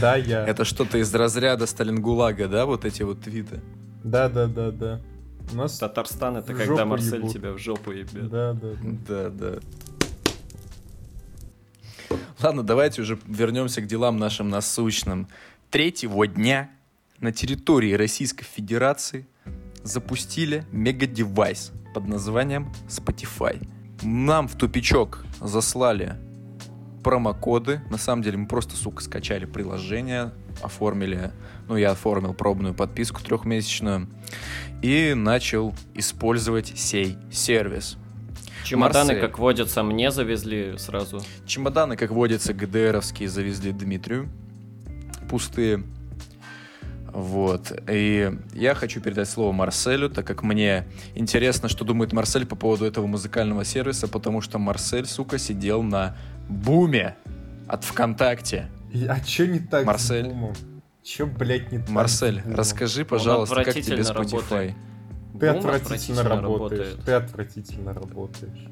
[0.02, 0.46] Да, я.
[0.46, 3.62] Это что-то из разряда Сталингулага, да, вот эти вот твиты?
[4.04, 5.02] Да, да, да, да.
[5.52, 5.78] У нас...
[5.78, 7.34] Татарстан это когда Марсель ебут.
[7.34, 8.30] тебя в жопу ебет.
[8.30, 8.70] Да, да,
[9.08, 9.50] Да, да.
[12.10, 12.18] да.
[12.42, 15.28] Ладно, давайте уже вернемся к делам нашим насущным.
[15.70, 16.70] Третьего дня
[17.20, 19.28] на территории Российской Федерации
[19.84, 23.67] запустили мега-девайс под названием Spotify.
[24.02, 26.17] Нам в тупичок заслали
[27.04, 27.82] промокоды.
[27.89, 31.32] На самом деле мы просто, сука, скачали приложение, оформили,
[31.67, 34.08] ну, я оформил пробную подписку трехмесячную
[34.82, 37.98] и начал использовать сей сервис.
[38.63, 39.22] Чемоданы, Марсель.
[39.22, 41.22] как водятся, мне завезли сразу.
[41.46, 44.30] Чемоданы, как водится, ГДРовские завезли Дмитрию.
[45.30, 45.84] Пустые.
[47.13, 47.71] Вот.
[47.89, 52.86] И я хочу передать слово Марселю, так как мне интересно, что думает Марсель по поводу
[52.86, 56.17] этого музыкального сервиса, потому что Марсель, сука, сидел на
[56.49, 57.15] буме
[57.67, 58.69] от ВКонтакте.
[59.08, 60.26] А чё не так Марсель.
[60.26, 60.54] с бумом?
[61.04, 64.49] Чё, блядь, не так Марсель, расскажи, пожалуйста, как тебе отвратительно Spotify?
[64.49, 64.76] работает.
[65.39, 66.80] Ты Бум отвратительно работаешь.
[66.80, 67.06] работает.
[67.06, 68.67] Ты отвратительно работаешь.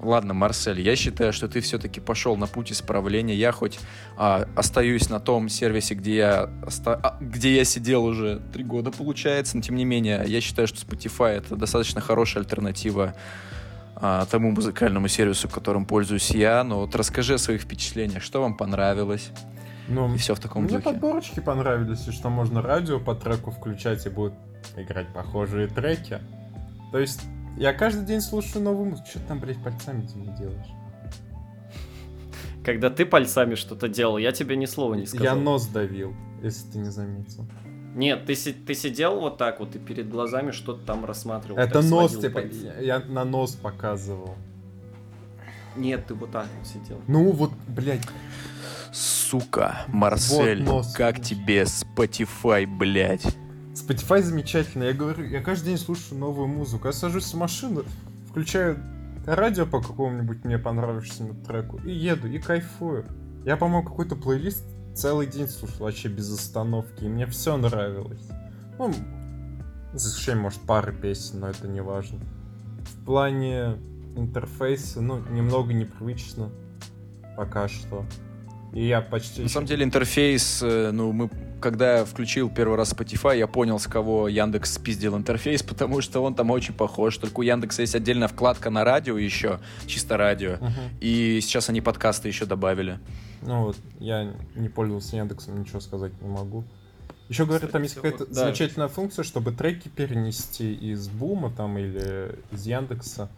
[0.00, 3.34] Ладно, Марсель, я считаю, что ты все-таки пошел на путь исправления.
[3.34, 3.80] Я хоть
[4.16, 8.92] а, остаюсь на том сервисе, где я, оста- а, где я сидел уже три года,
[8.92, 13.14] получается, но тем не менее, я считаю, что Spotify это достаточно хорошая альтернатива
[13.96, 16.62] а, тому музыкальному сервису, которым пользуюсь я.
[16.62, 19.30] Но вот расскажи о своих впечатлениях, что вам понравилось,
[19.88, 20.84] Ну, и все в таком мне духе.
[20.84, 24.34] подборочки понравились, и что можно радио по треку включать и будут
[24.76, 26.20] играть похожие треки.
[26.92, 27.20] То есть,
[27.58, 29.08] я каждый день слушаю новую музыку.
[29.08, 30.66] Что ты там, блядь, пальцами Дима, делаешь?
[32.64, 35.24] Когда ты пальцами что-то делал, я тебе ни слова не сказал.
[35.24, 37.46] Я нос давил, если ты не заметил.
[37.94, 41.58] Нет, ты, ты сидел вот так вот и перед глазами что-то там рассматривал.
[41.58, 42.42] Это нос, типа,
[42.80, 44.36] я на нос показывал.
[45.76, 47.00] Нет, ты вот так вот сидел.
[47.06, 48.02] Ну вот, блядь,
[48.92, 50.92] Сука, Марсель, Вот нос.
[50.94, 53.26] как тебе Spotify, блядь?
[53.78, 54.84] Spotify замечательно.
[54.84, 56.86] Я говорю, я каждый день слушаю новую музыку.
[56.86, 57.84] Я сажусь в машину,
[58.28, 58.78] включаю
[59.26, 63.06] радио по какому-нибудь мне понравившемуся треку и еду, и кайфую.
[63.44, 64.64] Я, по-моему, какой-то плейлист
[64.94, 68.28] целый день слушал вообще без остановки, и мне все нравилось.
[68.78, 68.92] Ну,
[69.92, 72.20] за исключением, может, пары песен, но это не важно.
[72.82, 73.78] В плане
[74.16, 76.50] интерфейса, ну, немного непривычно
[77.36, 78.04] пока что.
[78.72, 79.42] И я почти...
[79.42, 83.78] На самом деле интерфейс, э, ну, мы, когда я включил первый раз Spotify, я понял,
[83.78, 87.16] с кого Яндекс спиздил интерфейс, потому что он там очень похож.
[87.16, 90.56] Только у Яндекса есть отдельная вкладка на радио еще, чисто радио.
[90.56, 90.72] Мгм.
[91.00, 92.98] И сейчас они подкасты еще добавили.
[93.42, 96.64] Ну вот, я не пользовался Яндексом, ничего сказать не могу.
[97.28, 98.32] Еще говорят, там есть какая-то да.
[98.32, 103.28] замечательная функция, чтобы треки перенести из Бума там или из Яндекса.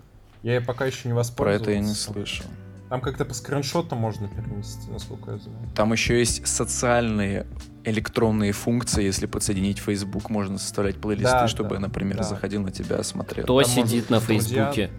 [0.42, 1.62] Я пока еще не Про воспользовался.
[1.62, 2.46] это я не слышал.
[2.90, 5.58] Там как-то по скриншотам можно перенести, насколько я знаю.
[5.76, 7.46] Там еще есть социальные
[7.84, 9.04] электронные функции.
[9.04, 12.24] Если подсоединить Facebook, можно составлять плейлисты, Да, чтобы, да, например, да.
[12.24, 13.44] заходил на тебя, смотрел.
[13.44, 14.90] Кто Там сидит на Фейсбуке?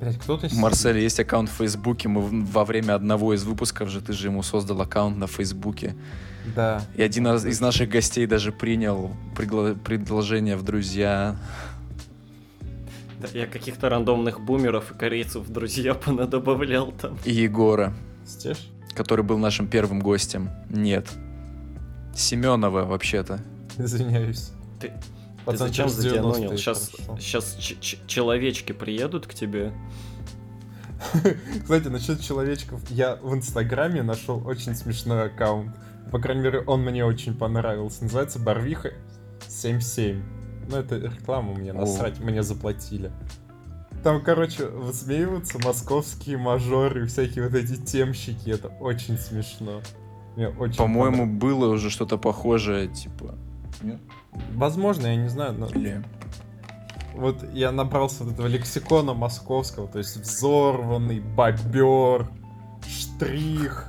[0.00, 0.96] Блять, кто-то сидит.
[0.96, 2.08] Есть аккаунт в Фейсбуке.
[2.08, 5.94] Мы во время одного из выпусков же ты же ему создал аккаунт на Фейсбуке.
[6.56, 6.82] Да.
[6.96, 11.36] И один из из наших гостей даже принял пригла- предложение в друзья.
[13.22, 17.18] Да, я каких-то рандомных бумеров и корейцев в друзья понадобавлял там.
[17.24, 17.94] И Егора,
[18.26, 18.68] Стеж?
[18.94, 20.50] который был нашим первым гостем.
[20.68, 21.08] Нет.
[22.14, 23.40] Семенова, вообще-то.
[23.78, 24.50] Извиняюсь.
[24.80, 24.92] Ты-
[25.46, 26.50] Ты зачем задианонил?
[26.52, 29.72] 90-е, Сейчас, сейчас ч- ч- человечки приедут к тебе.
[31.62, 35.74] Кстати, насчет человечков, я в Инстаграме нашел очень смешной аккаунт.
[36.12, 38.04] По крайней мере, он мне очень понравился.
[38.04, 38.92] Называется Барвиха
[39.48, 40.22] 77.
[40.68, 41.74] Ну, это реклама мне, О.
[41.74, 43.10] насрать, мне заплатили.
[44.02, 48.50] Там, короче, высмеиваются московские мажоры, всякие вот эти темщики.
[48.50, 49.80] Это очень смешно.
[50.34, 51.40] Мне очень По-моему, понравилось.
[51.40, 53.34] было уже что-то похожее, типа.
[53.82, 54.00] Нет?
[54.54, 56.02] Возможно, я не знаю, но Или...
[57.14, 62.28] вот я набрался вот этого лексикона московского, то есть взорванный, бобер,
[62.88, 63.86] штрих,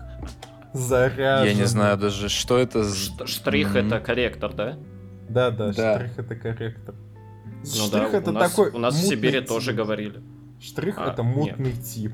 [0.73, 1.49] заряженный.
[1.49, 2.83] Я не знаю даже, что это
[3.25, 3.77] Штрих Мгм.
[3.87, 4.77] это корректор, да?
[5.33, 5.95] Да, да, Да.
[5.99, 6.95] штрих это корректор.
[7.61, 9.47] Ну штрих да, это у нас, такой у нас в Сибири тип.
[9.47, 10.21] тоже говорили.
[10.61, 12.13] Штрих А, это мутный тип.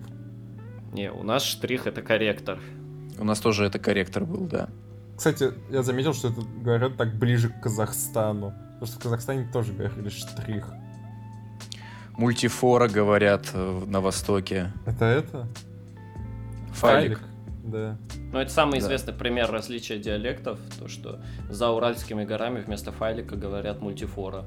[0.93, 2.59] Не, у нас штрих это корректор.
[3.19, 4.69] У нас тоже это корректор был, да.
[5.17, 8.53] Кстати, я заметил, что это говорят так ближе к Казахстану.
[8.73, 10.71] Потому что в Казахстане тоже говорили штрих.
[12.17, 14.71] Мультифора говорят э, на Востоке.
[14.85, 15.47] Это это?
[16.73, 17.19] Файлик.
[17.63, 17.97] Да.
[18.31, 18.85] Ну, это самый Да.
[18.85, 21.19] известный пример различия диалектов, то, что
[21.49, 24.45] за Уральскими горами вместо файлика говорят мультифора.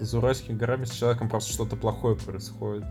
[0.00, 2.84] За Уральскими горами с человеком просто что-то плохое происходит.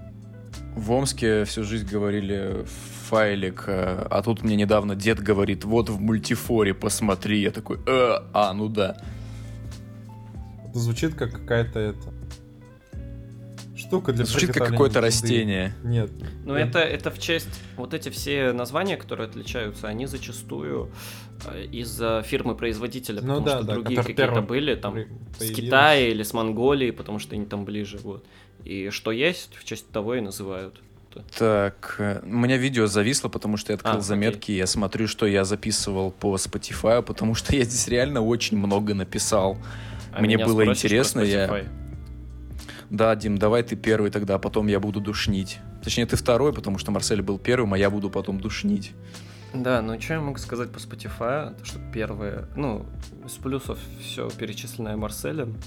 [0.75, 2.65] В Омске всю жизнь говорили
[3.07, 7.41] файлик, э, а тут мне недавно дед говорит, вот в мультифоре посмотри.
[7.41, 8.97] Я такой, «Э, а, ну да.
[10.67, 12.13] Это звучит как какая-то это...
[13.89, 15.73] Штука для Звучит как какое-то растение.
[15.83, 16.09] Нет.
[16.45, 16.59] Но Да.
[16.61, 17.49] это, это в честь...
[17.75, 20.91] Вот эти все названия, которые отличаются, они зачастую
[21.45, 25.07] э, из-за фирмы-производителя, Ну потому да, что да, другие какие-то первым были там при-
[25.39, 25.51] с.
[25.51, 28.23] Китая или с Монголии, потому что они там ближе, вот.
[28.63, 30.79] И что есть, в честь того и называют.
[31.37, 35.07] Так, э, у меня видео зависло, потому что я открыл А, заметки, и я смотрю,
[35.07, 39.57] что я записывал по Spotify, потому что я здесь реально очень много написал.
[40.13, 41.65] А Мне меня было интересно, я-?
[42.89, 45.59] Да, Дим, давай ты первый тогда, а потом я буду душнить.
[45.83, 48.93] Точнее, ты второй, потому что Марсель был первым, а я буду потом душнить.
[49.53, 51.57] Да, ну что я могу сказать по Spotify?
[51.57, 52.85] То, что первое, ну,
[53.25, 55.57] из плюсов все перечисленное Марселем.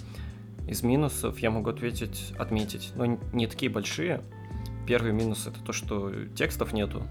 [0.69, 4.23] Из минусов я могу ответить, отметить, но не такие большие.
[4.87, 7.03] Первый минус это то, что текстов нету.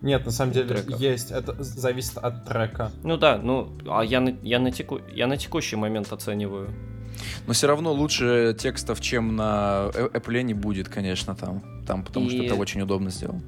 [0.00, 0.98] Нет, на самом деле Треков.
[0.98, 1.30] есть.
[1.30, 2.90] Это зависит от трека.
[3.04, 6.70] Ну да, ну, а я на, я на, теку, я на текущий момент оцениваю.
[7.46, 11.62] Но все равно лучше текстов, чем на Э- Apple не будет, конечно, там.
[11.86, 13.42] Там, потому что И- это очень удобно сделано.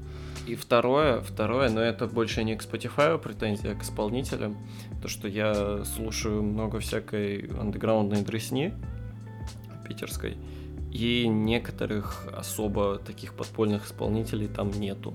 [0.46, 4.56] И второе, второе, но это больше не к Spotify претензия, а к исполнителям.
[5.00, 8.74] То, что я слушаю много всякой андеграундной дресни
[9.88, 10.36] питерской,
[10.92, 15.14] и некоторых особо таких подпольных исполнителей там нету.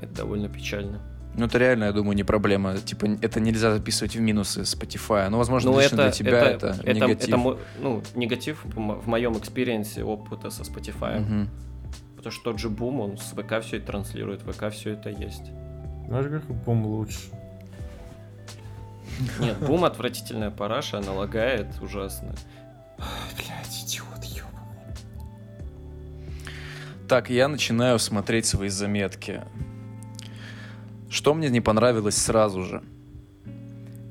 [0.00, 1.00] Это довольно печально.
[1.34, 2.76] Ну, это реально, я думаю, не проблема.
[2.76, 5.28] Типа, это нельзя записывать в минусы Spotify.
[5.30, 7.28] Ну, возможно, Ну, лично это, для тебя это, это, негатив.
[7.28, 11.20] это ну, негатив в мо- в моем experience е опыта со Spotify.
[11.20, 11.48] Мгм.
[12.16, 15.50] Потому что тот же бум, он с ВК все это транслирует, ВК все это есть.
[16.06, 17.18] Знаешь, как бум лучше.
[19.40, 22.32] Нет, бум отвратительная параша, она лагает ужасно.
[23.36, 24.96] Блять, идиот, ёбаный.
[27.08, 29.42] Так, я начинаю смотреть свои заметки.
[31.12, 32.82] Что мне не понравилось сразу же?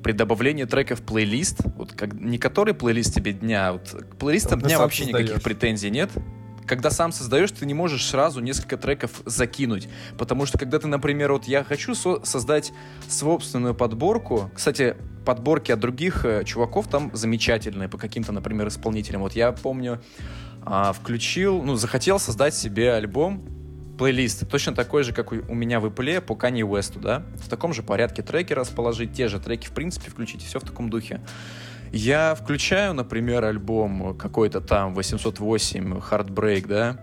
[0.04, 4.16] При добавлении трека в плейлист, вот как, не который плейлист тебе дня, а вот к
[4.16, 5.42] плейлистам Когда дня вообще никаких создаешь.
[5.42, 6.10] претензий нет.
[6.64, 9.88] Когда сам создаешь, ты не можешь сразу несколько треков закинуть.
[10.16, 12.72] Потому что когда ты, например, вот я хочу со- создать
[13.08, 14.48] собственную подборку.
[14.54, 19.22] Кстати, подборки от других э, чуваков там замечательные по каким-то, например, исполнителям.
[19.22, 20.00] Вот я помню,
[20.64, 23.44] а, включил, ну, захотел создать себе альбом,
[24.02, 27.22] плейлист, точно такой же, как у, меня в Apple по Kanye West, да?
[27.36, 30.64] В таком же порядке треки расположить, те же треки, в принципе, включить, и все в
[30.64, 31.20] таком духе.
[31.92, 36.98] Я включаю, например, альбом какой-то там 808 Heartbreak, да,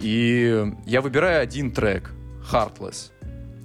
[0.00, 2.10] и я выбираю один трек,
[2.50, 3.12] Heartless.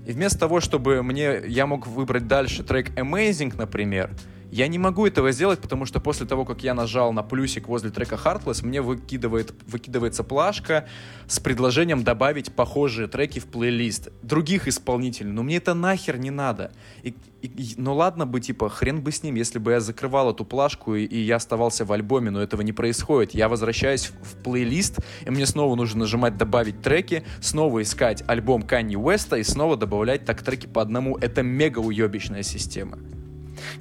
[0.05, 4.11] И вместо того, чтобы мне, я мог выбрать дальше трек Amazing, например,
[4.53, 7.89] я не могу этого сделать, потому что после того, как я нажал на плюсик возле
[7.89, 10.87] трека Heartless, мне выкидывает, выкидывается плашка
[11.27, 15.31] с предложением добавить похожие треки в плейлист других исполнителей.
[15.31, 16.71] Но мне это нахер не надо.
[17.01, 20.31] И, и- и- ну ладно бы, типа, хрен бы с ним, если бы я закрывал
[20.31, 23.33] эту плашку и, и я оставался в альбоме, но этого не происходит.
[23.33, 28.61] Я возвращаюсь в, в плейлист, и мне снова нужно нажимать добавить треки, снова искать альбом
[28.61, 31.17] Канни Уэста и снова добавлять так треки по одному.
[31.17, 32.99] Это мега уебищная система.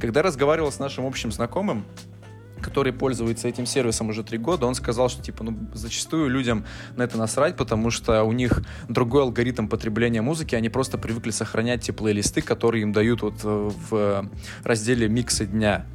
[0.00, 1.84] Когда разговаривал с нашим общим знакомым,
[2.62, 6.64] который пользуется этим сервисом уже три года, он сказал, что типа, ну, зачастую людям
[6.96, 11.82] на это насрать, потому что у них другой алгоритм потребления музыки, они просто привыкли сохранять
[11.82, 14.30] те плейлисты, которые им дают вот э, в
[14.62, 15.86] разделе миксы дня.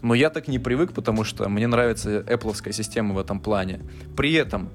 [0.00, 3.80] Но я так не привык, потому что мне нравится Apple система в этом плане.
[4.16, 4.70] При этом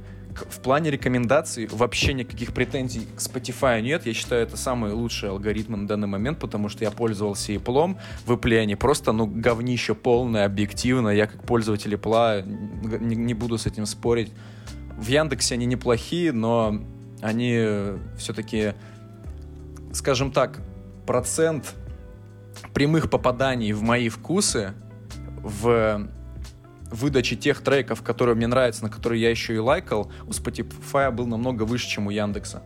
[0.49, 4.05] в плане рекомендаций вообще никаких претензий к Spotify нет.
[4.05, 7.97] Я считаю, это самый лучший алгоритм на данный момент, потому что я пользовался Apple.
[8.25, 11.09] В Apple они просто, ну, говнище полное, объективно.
[11.09, 14.31] Я как пользователь Apple не, не буду с этим спорить.
[14.97, 16.81] В Яндексе они неплохие, но
[17.21, 17.65] они
[18.17, 18.73] все-таки,
[19.93, 20.59] скажем так,
[21.05, 21.73] процент
[22.73, 24.73] прямых попаданий в мои вкусы
[25.37, 26.07] в
[26.91, 31.27] выдаче тех треков, которые мне нравятся, на которые я еще и лайкал, у Spotify был
[31.27, 32.63] намного выше, чем у Яндекса.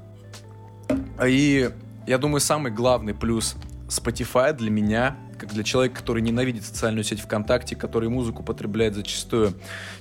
[1.25, 1.71] И
[2.07, 3.55] я думаю, самый главный плюс
[3.87, 9.55] Spotify для меня, как для человека, который ненавидит социальную сеть ВКонтакте, который музыку потребляет зачастую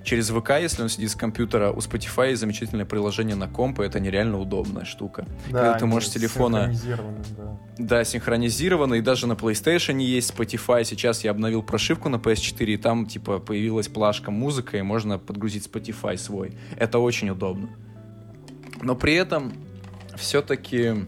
[0.05, 3.85] через ВК, если он сидит с компьютера, у Spotify есть замечательное приложение на комп, и
[3.85, 5.25] это нереально удобная штука.
[5.51, 6.71] Да, Когда ты можешь с телефона...
[7.39, 7.59] да.
[7.79, 10.85] Да, синхронизировано, и даже на PlayStation есть Spotify.
[10.85, 15.67] Сейчас я обновил прошивку на PS4, и там, типа, появилась плашка музыка, и можно подгрузить
[15.67, 16.53] Spotify свой.
[16.77, 17.71] Это очень удобно.
[18.83, 19.55] Но при этом
[20.17, 21.07] все-таки,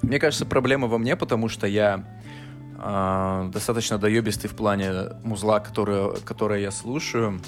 [0.00, 2.13] мне кажется, проблема во мне, потому что я
[2.78, 7.40] э, достаточно доебистый в плане музла, которое, которое я слушаю.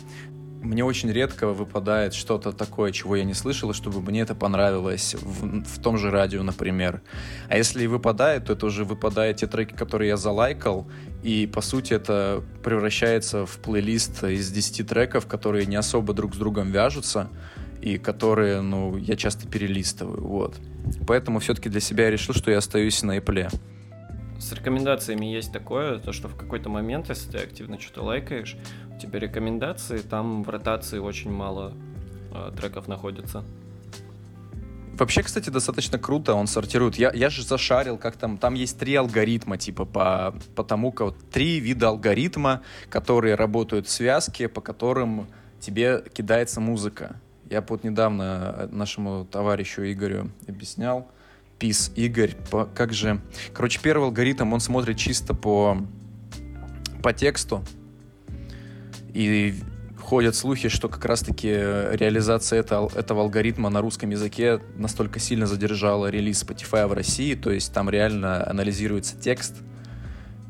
[0.63, 5.63] Мне очень редко выпадает что-то такое, чего я не слышал, чтобы мне это понравилось в,
[5.63, 7.03] в том же радио, например.
[7.49, 10.91] А если и выпадает, то это уже выпадают те треки, которые я залайкал,
[11.23, 16.39] и по сути это превращается в плейлист из 10 треков, которые не особо друг с
[16.39, 17.29] другом вяжутся,
[17.81, 20.57] и которые, ну, я часто перелистываю, вот.
[21.07, 23.53] Поэтому все-таки для себя я решил, что я остаюсь на Apple.
[24.39, 28.57] С рекомендациями есть такое, то что в какой-то момент, если ты активно что-то лайкаешь,
[28.95, 31.73] у тебя рекомендации, там в ротации очень мало
[32.33, 33.45] э, треков находится.
[34.99, 36.97] Вообще, кстати, достаточно круто он сортирует.
[36.97, 41.15] Я, я же зашарил, как там, там есть три алгоритма, типа, по, по тому, как
[41.31, 45.29] три вида алгоритма, которые работают в связке, по которым
[45.61, 47.21] тебе кидается музыка.
[47.51, 51.11] Я вот недавно нашему товарищу Игорю объяснял.
[51.59, 53.21] Пис, Игорь, по, как же...
[53.55, 55.79] Короче, первый алгоритм, он смотрит чисто по,
[57.03, 57.65] по тексту.
[59.15, 59.55] И
[59.99, 66.09] ходят слухи, что как раз-таки реализация этого, этого алгоритма на русском языке настолько сильно задержала
[66.09, 69.57] релиз Spotify в России, то есть там реально анализируется текст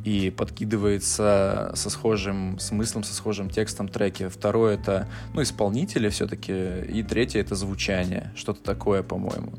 [0.05, 4.29] и подкидывается со схожим смыслом, со схожим текстом треки.
[4.29, 9.55] Второе— это, ну, исполнители все-таки, и третье— это звучание, что-то такое, по-моему.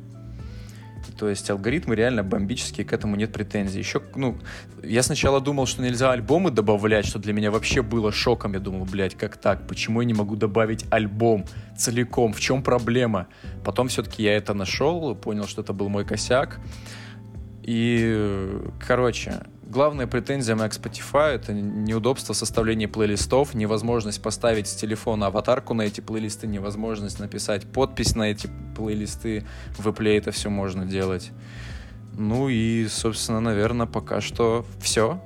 [1.18, 3.80] То есть алгоритмы реально бомбические, к этому нет претензий.
[3.80, 4.38] Еще, ну,
[4.84, 8.54] я сначала думал, что нельзя альбомы добавлять, что для меня вообще было шоком.
[8.54, 9.68] Я думал, блядь, как так?
[9.68, 12.34] Почему я не могу добавить альбом целиком?
[12.34, 13.28] В чем проблема?
[13.66, 16.60] Потом все-таки я это нашел, понял, что это был мой косяк.
[17.64, 25.28] И, короче, главная претензия моя к Spotify— это неудобство составления плейлистов, невозможность поставить с телефона
[25.28, 29.46] аватарку на эти плейлисты, невозможность написать подпись на эти плейлисты.
[29.78, 31.32] В Apple это все можно делать.
[32.14, 35.22] Ну и, собственно, наверное, пока что все.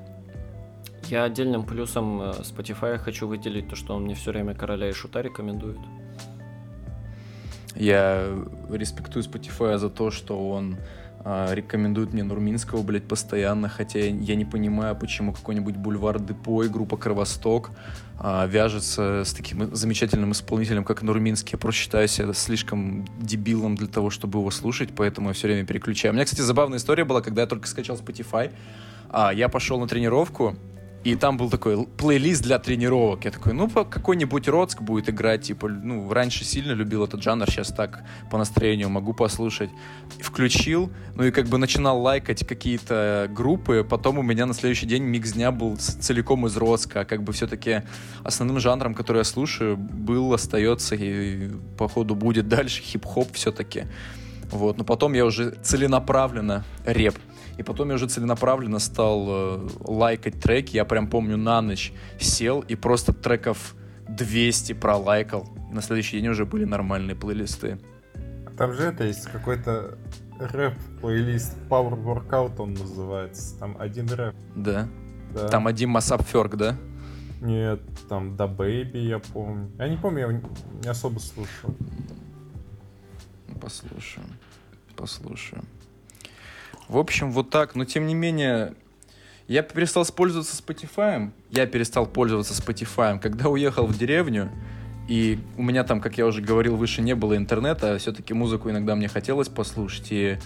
[1.10, 4.94] Я отдельным плюсом э, Spotify хочу выделить то, что он мне все время короля и
[4.94, 5.80] шута рекомендует.
[7.76, 8.28] Я
[8.70, 10.78] респектую Spotify за то, что он
[11.24, 16.68] а, рекомендуют мне Нурминского, блядь, постоянно, хотя я не понимаю, почему какой-нибудь бульвар Депо и
[16.68, 17.72] группа Кровосток
[18.18, 21.52] а, вяжется с таким замечательным исполнителем, как Нурминский.
[21.54, 25.66] Я просто считаю себя слишком дебилом для того, чтобы его слушать, поэтому я все время
[25.66, 26.14] переключаю.
[26.14, 28.52] У меня, кстати, забавная история была, когда я только скачал Spotify,
[29.10, 30.56] а, я пошел на тренировку,
[31.04, 33.26] и там был такой плейлист для тренировок.
[33.26, 37.70] Я такой, ну, какой-нибудь Роцк будет играть, типа, ну, раньше сильно любил этот жанр, сейчас
[37.70, 39.72] так по настроению могу послушать.
[40.20, 45.04] Включил, ну и как бы начинал лайкать какие-то группы, потом у меня на следующий день
[45.04, 47.82] микс дня был целиком из Роцка, как бы все-таки
[48.24, 53.86] основным жанром, который я слушаю, был, остается и, походу, будет дальше хип-хоп все-таки.
[54.52, 57.16] Вот, но потом я уже целенаправленно реп
[57.58, 60.76] и потом я уже целенаправленно стал э, лайкать треки.
[60.76, 63.76] Я прям помню на ночь сел и просто треков
[64.08, 65.48] 200 пролайкал.
[65.70, 67.80] И на следующий день уже были нормальные плейлисты.
[68.58, 69.98] Там же это есть какой-то
[70.40, 73.58] рэп-плейлист Power Workout он называется.
[73.60, 74.36] Там один рэп.
[74.56, 74.88] Да.
[75.34, 75.48] да.
[75.48, 76.76] Там один Масап Ферк, да?
[77.42, 79.72] Нет, там Да Baby, я помню.
[79.80, 80.42] Я не помню, я
[80.84, 81.76] не особо слушал.
[83.60, 84.28] Послушаем.
[84.96, 85.66] Послушаем.
[86.88, 87.76] В общем, вот так.
[87.76, 88.74] Но тем не менее,
[89.48, 91.32] я перестал пользоваться Spotify.
[91.50, 94.50] Я перестал пользоваться Spotify, когда уехал в деревню.
[95.08, 97.98] И у меня там, как я уже говорил выше, не было интернета.
[97.98, 100.08] Все-таки музыку иногда мне хотелось послушать.
[100.12, 100.38] И,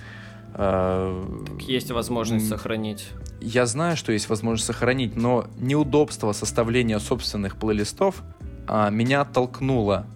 [0.55, 1.23] э,
[1.59, 3.09] есть возможность сохранить.
[3.41, 8.23] Я знаю, что есть возможность сохранить, но неудобство составления собственных плейлистов
[8.67, 10.07] э, меня оттолкнуло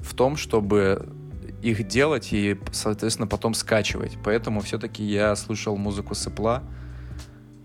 [0.00, 1.08] в том, чтобы
[1.62, 4.18] их делать и, соответственно, потом скачивать.
[4.24, 6.62] Поэтому все-таки я слушал музыку с Apple.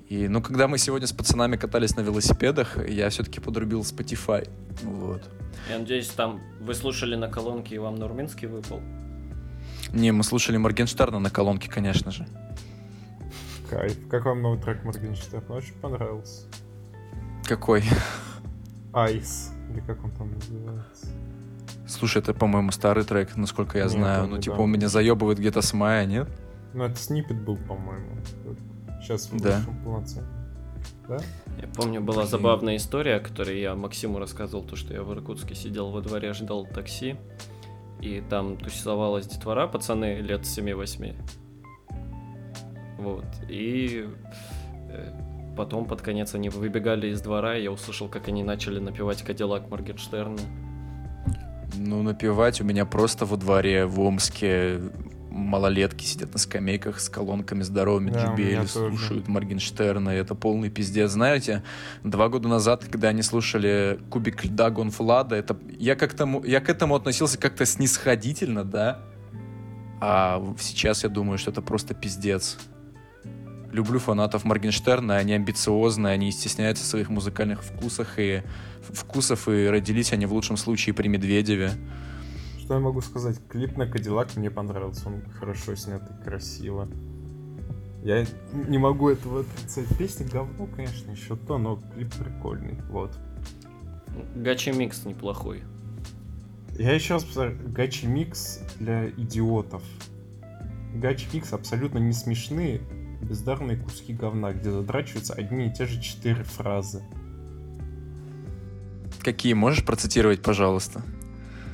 [0.07, 4.47] И, ну, когда мы сегодня с пацанами катались на велосипедах, я все-таки подрубил Spotify.
[4.83, 5.23] Вот.
[5.69, 8.81] Я надеюсь, там вы слушали на колонке и вам Нурминский выпал?
[9.91, 12.25] Не, мы слушали Моргенштерна на колонке, конечно же.
[13.69, 13.97] Кайф.
[14.09, 15.55] Как вам новый трек Моргенштерна?
[15.55, 16.45] Очень понравился.
[17.43, 17.83] Какой?
[18.93, 19.51] Айс.
[19.71, 21.07] Или как он там называется?
[21.87, 24.27] Слушай, это, по-моему, старый трек, насколько я нет, знаю.
[24.27, 24.63] Ну, типа, да.
[24.63, 26.27] у меня заебывает где-то с мая, нет?
[26.73, 28.17] Ну, это снипет был, по-моему.
[29.01, 29.61] Сейчас да.
[29.83, 30.27] полноценно.
[31.07, 31.17] Да?
[31.61, 35.55] Я помню, была забавная история, о которой я Максиму рассказывал, то, что я в Иркутске
[35.55, 37.15] сидел во дворе, ждал такси,
[38.01, 41.15] и там тусовалась детвора, пацаны лет 7-8.
[42.97, 44.09] Вот, и
[44.89, 49.23] э, потом под конец они выбегали из двора, и я услышал, как они начали напевать
[49.23, 50.39] Кадиллак Моргенштерна.
[51.77, 54.79] Ну, напевать у меня просто во дворе в Омске
[55.29, 59.31] малолетки сидят на скамейках с колонками здоровыми Да, меня слушают тоже.
[59.31, 61.11] Моргенштерна, и это полный пиздец.
[61.11, 61.63] Знаете,
[62.03, 66.69] два года назад, когда они слушали Кубик льда Гонфлада, это я как-то м- я к
[66.69, 69.01] этому относился как-то снисходительно, да.
[70.01, 72.57] А сейчас я думаю, что это просто пиздец.
[73.71, 78.43] Люблю фанатов Моргенштерна, они амбициозные, они стесняются своих музыкальных вкусах и
[78.81, 81.71] вкусов, и родились они в лучшем случае при Медведеве.
[82.59, 83.37] Что я могу сказать?
[83.49, 85.07] Клип на Кадиллак мне понравился.
[85.07, 86.89] Он хорошо снят и красиво.
[88.03, 89.97] Я не могу этого отрицать.
[89.97, 92.79] Песня говно, конечно, еще то, но клип прикольный.
[92.89, 93.17] Вот.
[94.35, 95.63] Гачи микс неплохой.
[96.77, 99.83] Я еще раз повторю, гачи микс для идиотов.
[100.93, 102.81] Гачи микс абсолютно не смешные,
[103.21, 107.03] бездарные куски говна, где задрачиваются одни и те же четыре фразы.
[109.21, 111.01] Какие можешь процитировать, пожалуйста?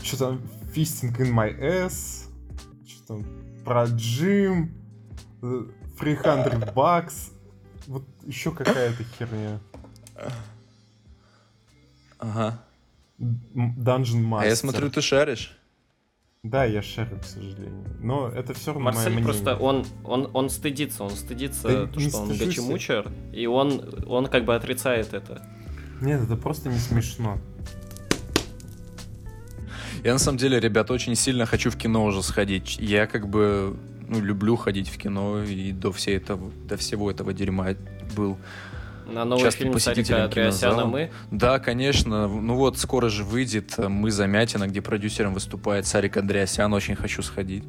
[0.01, 0.41] Что там
[0.75, 2.27] fisting in my ass,
[2.87, 3.25] что там
[3.63, 4.71] про джим,
[5.41, 5.65] э,
[5.99, 7.31] 300 бакс,
[7.87, 9.59] вот еще какая-то херня.
[12.19, 12.63] Ага.
[13.19, 14.41] Dungeon Master.
[14.41, 15.57] А я смотрю, ты шаришь.
[16.43, 17.85] Да, я шарю, к сожалению.
[18.01, 19.25] Но это все равно мое Марсель мнение.
[19.25, 24.25] просто, он, он, он стыдится, он стыдится, Да то, что он гачемучер, и он, он
[24.25, 25.41] как бы отрицает это.
[26.01, 27.37] Нет, это просто не смешно.
[30.03, 32.75] Я на самом деле, ребят, очень сильно хочу в кино уже сходить.
[32.77, 33.77] Я как бы
[34.09, 37.69] ну, люблю ходить в кино и до, всей этого, до всего этого дерьма
[38.17, 38.37] был.
[39.05, 41.11] На новый Частым фильм Сарика посетителем Андреасяна мы.
[41.31, 42.27] Да, конечно.
[42.27, 46.73] Ну вот, скоро же выйдет э, «Мы Замятина», где продюсером выступает Сарик Андреасян.
[46.73, 47.63] Очень хочу сходить.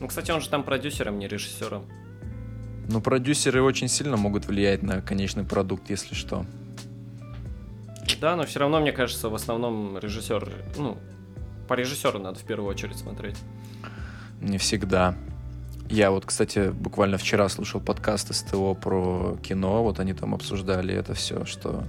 [0.00, 1.84] Ну, кстати, он же там продюсером, не режиссером.
[2.88, 6.44] Но продюсеры очень сильно могут влиять на конечный продукт, если что.
[8.20, 10.98] Да, но все равно, мне кажется, в основном режиссер, ну,
[11.68, 13.36] по режиссеру надо в первую очередь смотреть.
[14.40, 15.14] Не всегда.
[15.90, 21.14] Я вот, кстати, буквально вчера слушал подкаст СТО про кино, вот они там обсуждали это
[21.14, 21.82] все, что...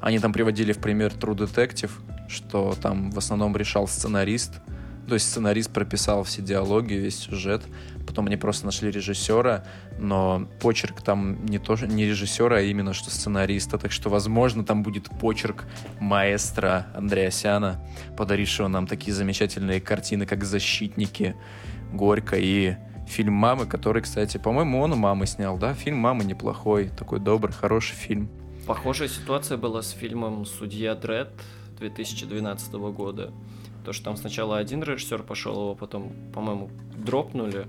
[0.00, 1.90] Они там приводили в пример True Detective,
[2.28, 4.60] что там в основном решал сценарист,
[5.08, 7.64] то есть сценарист прописал все диалоги, весь сюжет,
[8.06, 9.64] потом они просто нашли режиссера,
[9.98, 14.84] но почерк там не тоже не режиссера, а именно что сценариста, так что, возможно, там
[14.84, 15.64] будет почерк
[15.98, 17.84] маэстро Андреасяна,
[18.16, 21.34] подарившего нам такие замечательные картины, как «Защитники»,
[21.92, 22.76] «Горько» и
[23.08, 25.74] фильм «Мамы», который, кстати, по-моему, он у мамы снял, да?
[25.74, 28.28] Фильм «Мамы» неплохой, такой добрый, хороший фильм.
[28.66, 31.30] Похожая ситуация была с фильмом «Судья Дред»
[31.78, 33.32] 2012 года.
[33.84, 37.66] То, что там сначала один режиссер пошел, его потом, по-моему, дропнули.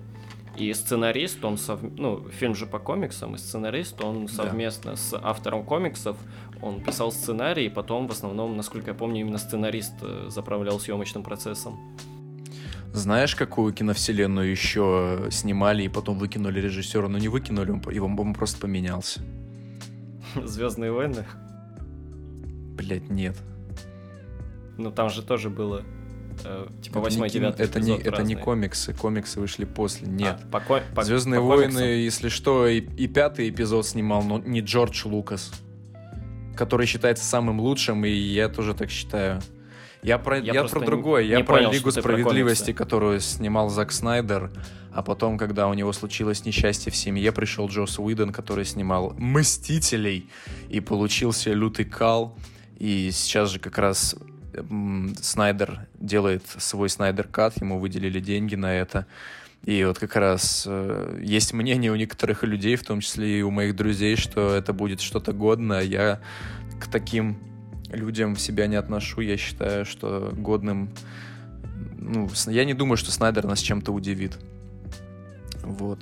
[0.58, 1.80] И сценарист, он сов...
[1.82, 4.34] ну, фильм же по комиксам, и сценарист, он Да.
[4.34, 6.18] совместно с автором комиксов,
[6.62, 11.24] он писал сценарий, и потом, в основном, насколько я помню, именно сценарист э, заправлял съемочным
[11.24, 11.80] процессом.
[12.94, 17.08] Знаешь, какую киновселенную еще снимали и потом выкинули режиссера?
[17.08, 19.22] Ну, не выкинули, он, его, он просто поменялся.
[20.44, 21.26] Звездные войны.
[22.76, 23.36] Блять, нет.
[24.78, 25.84] Ну, там же тоже было,
[26.44, 30.08] э, типа, Это не 8 кино- 9 это не, это не комиксы, комиксы вышли после.
[30.08, 30.40] Нет.
[30.52, 31.88] А, по, по- Звездные по войны, комиксам.
[31.90, 35.52] если что, и, и пятый эпизод снимал, но не Джордж Лукас,
[36.56, 39.42] который считается самым лучшим, и я тоже так считаю.
[40.02, 44.50] Я про, Я я про другое, я про понял, Лигу справедливости, которую снимал Зак Снайдер,
[44.94, 50.30] а потом, когда у него случилось несчастье в семье, пришел Джос Уидон, который снимал Мстителей,
[50.70, 52.38] и получился лютый кал.
[52.78, 54.16] И сейчас же как раз
[55.22, 59.06] Снайдер делает свой Снайдер Кат, ему выделили деньги на это.
[59.66, 63.52] И вот как раз э, есть мнение у некоторых людей, в том числе и у
[63.52, 65.82] моих друзей, что это будет что-то годное.
[65.82, 66.22] Я
[66.80, 67.38] к таким
[67.92, 69.22] людям в себя не отношу.
[69.22, 70.90] Я считаю, что годным...
[71.98, 74.38] Ну, я не думаю, что Снайдер нас чем-то удивит.
[75.64, 76.00] Вот.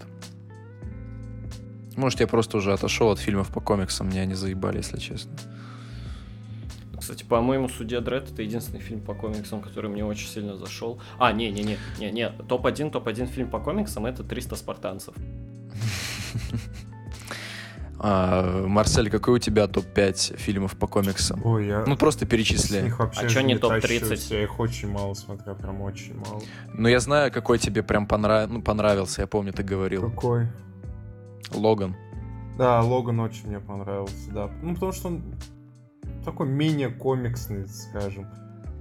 [1.95, 5.31] Может, я просто уже отошел от фильмов по комиксам, меня они заебали, если честно.
[6.99, 10.99] Кстати, по-моему, Судья Дред это единственный фильм по комиксам, который мне очень сильно зашел.
[11.17, 12.29] А, не, не, не, не, не.
[12.29, 15.15] Топ-1, топ-1 фильм по комиксам это 300 спартанцев.
[17.99, 21.41] А, Марсель, какой у тебя топ-5 фильмов по комиксам?
[21.43, 22.93] Ой, я Ну, просто перечисли.
[22.99, 23.99] А чё не топ-30?
[24.09, 26.41] тащусь, Я их очень мало смотрю, прям очень мало.
[26.73, 28.49] Ну, я знаю, какой тебе прям понрав...
[28.49, 29.21] ну, понравился.
[29.21, 30.09] Я помню, ты говорил.
[30.11, 30.47] Какой?
[31.51, 31.95] Логан.
[32.57, 34.49] Да, Логан очень мне понравился, да.
[34.61, 35.23] Ну, потому что он
[36.23, 38.27] такой менее комиксный, скажем,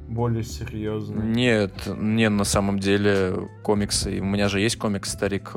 [0.09, 1.25] более серьезный.
[1.27, 4.21] Нет, не на самом деле комиксы.
[4.21, 5.53] У меня же есть комикс «Старик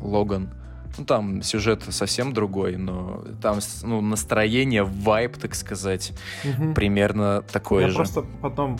[0.00, 0.50] Логан».
[0.98, 6.12] Ну, там сюжет совсем другой, но там ну, настроение, вайб, так сказать,
[6.44, 6.74] Мгм.
[6.74, 7.96] примерно такое Я же.
[7.96, 8.78] просто потом,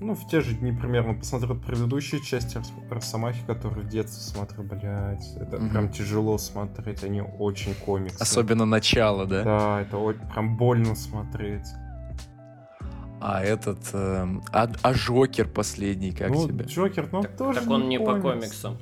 [0.00, 4.62] ну, в те же дни примерно посмотрел предыдущие части Рос- Росомахи, которые в детстве смотрел,
[4.64, 5.26] блядь.
[5.36, 5.70] Это Мгм.
[5.70, 8.22] прям тяжело смотреть, они очень комиксные.
[8.22, 9.42] Особенно начало, да?
[9.42, 11.66] Да, это прям больно смотреть.
[13.20, 13.78] А этот...
[13.94, 16.64] эм, а, а Жокер последний, как ну, тебе?
[16.66, 18.22] Джокер, ну, Так, тоже так он не по комикс.
[18.22, 18.78] комиксам.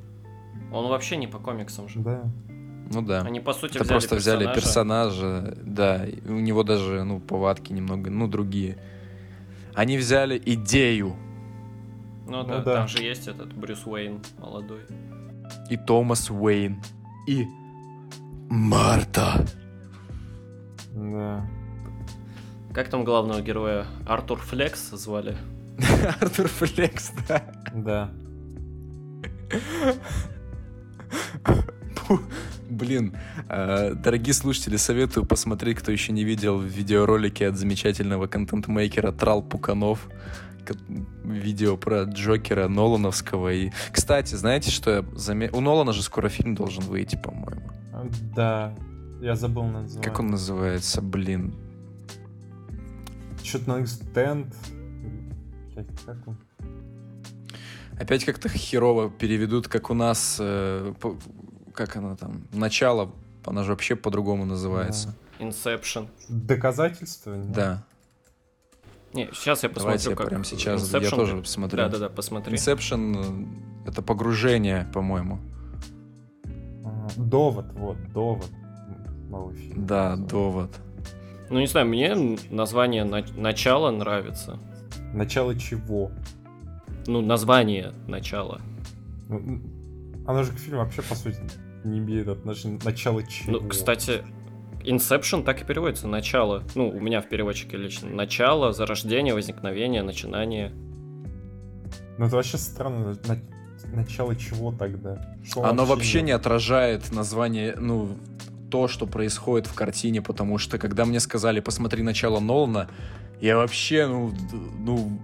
[0.72, 2.00] Он вообще не по комиксам же.
[2.00, 2.24] Да.
[2.90, 3.20] Ну да.
[3.22, 5.40] Они, по сути, Это взяли просто взяли персонажа.
[5.42, 8.78] персонажа, да, у него даже, ну, повадки немного, ну, другие.
[9.74, 11.16] Они взяли идею,
[12.26, 12.74] Ну, Ну да, да.
[12.74, 14.80] там же есть этот Брюс Уэйн молодой.
[15.70, 16.82] и Томас Уэйн,
[17.26, 17.46] и
[18.50, 19.46] Марта.
[20.94, 21.46] Да.
[22.74, 23.86] Как там главного героя?
[24.06, 25.36] Артур Флекс звали?
[26.20, 27.42] Артур Флекс, да.
[27.74, 28.10] Да.
[31.44, 32.20] Пу,
[32.70, 33.14] Блин,
[33.48, 40.08] э, дорогие слушатели, советую посмотреть, кто еще не видел видеоролики от замечательного контент-мейкера Трал Пуканов.
[41.24, 43.52] Видео про Джокера Нолановского.
[43.52, 45.58] И, кстати, знаете, что я заметил?
[45.58, 47.68] У Нолана же скоро фильм должен выйти, по-моему.
[47.92, 48.74] А, Да.
[49.20, 50.02] Я забыл название.
[50.02, 51.54] Как он называется, блин?
[53.42, 54.54] Что-то на.
[55.74, 56.36] Блядь, Как он?
[58.02, 61.16] Опять как-то херово переведут, как у нас, э, по-
[61.72, 63.12] как она там, начало,
[63.44, 65.14] она же вообще по-другому называется.
[65.38, 66.08] Инсепшн.
[66.28, 67.34] Доказательства?
[67.34, 67.52] нет?
[67.52, 67.84] Да,
[69.14, 71.76] Не, сейчас я давайте посмотрю, я как прям сейчас, я Inception- тоже посмотрю.
[71.76, 72.54] Да-да-да, посмотри.
[72.56, 75.38] Inception э, это погружение, по-моему.
[76.84, 78.48] А, Довод, вот, довод.
[79.28, 79.86] Новый фильм.
[79.86, 80.30] Да, называется.
[80.34, 80.76] довод.
[81.50, 84.58] Ну, не знаю, мне название на- «Начало» нравится.
[85.12, 86.10] Начало чего?
[87.06, 88.60] Ну, название «Начало».
[89.28, 89.62] Ну, м,
[90.26, 91.38] Оно же к фильму вообще, по сути,
[91.84, 92.78] не имеет отношения.
[92.84, 93.52] Начало чего?
[93.60, 94.22] Ну, кстати,
[94.84, 96.62] Inception так и переводится «Начало».
[96.74, 98.08] Ну, у меня в переводчике лично.
[98.10, 100.72] «Начало», «Зарождение», «Возникновение», «Начинание».
[102.18, 103.16] Ну, это вообще странно.
[103.26, 103.40] На-
[103.96, 105.36] Начало чего тогда?
[105.44, 106.26] Что Оно вообще нет?
[106.26, 108.10] не отражает название, ну,
[108.70, 112.88] то, что происходит в картине, потому что когда мне сказали «посмотри начало Нолана»,
[113.40, 114.32] я вообще, ну,
[114.78, 115.20] ну,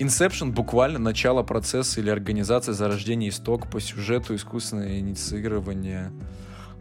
[0.00, 6.10] Inception буквально начало процесса или организации зарождения исток по сюжету, искусственное инициирование,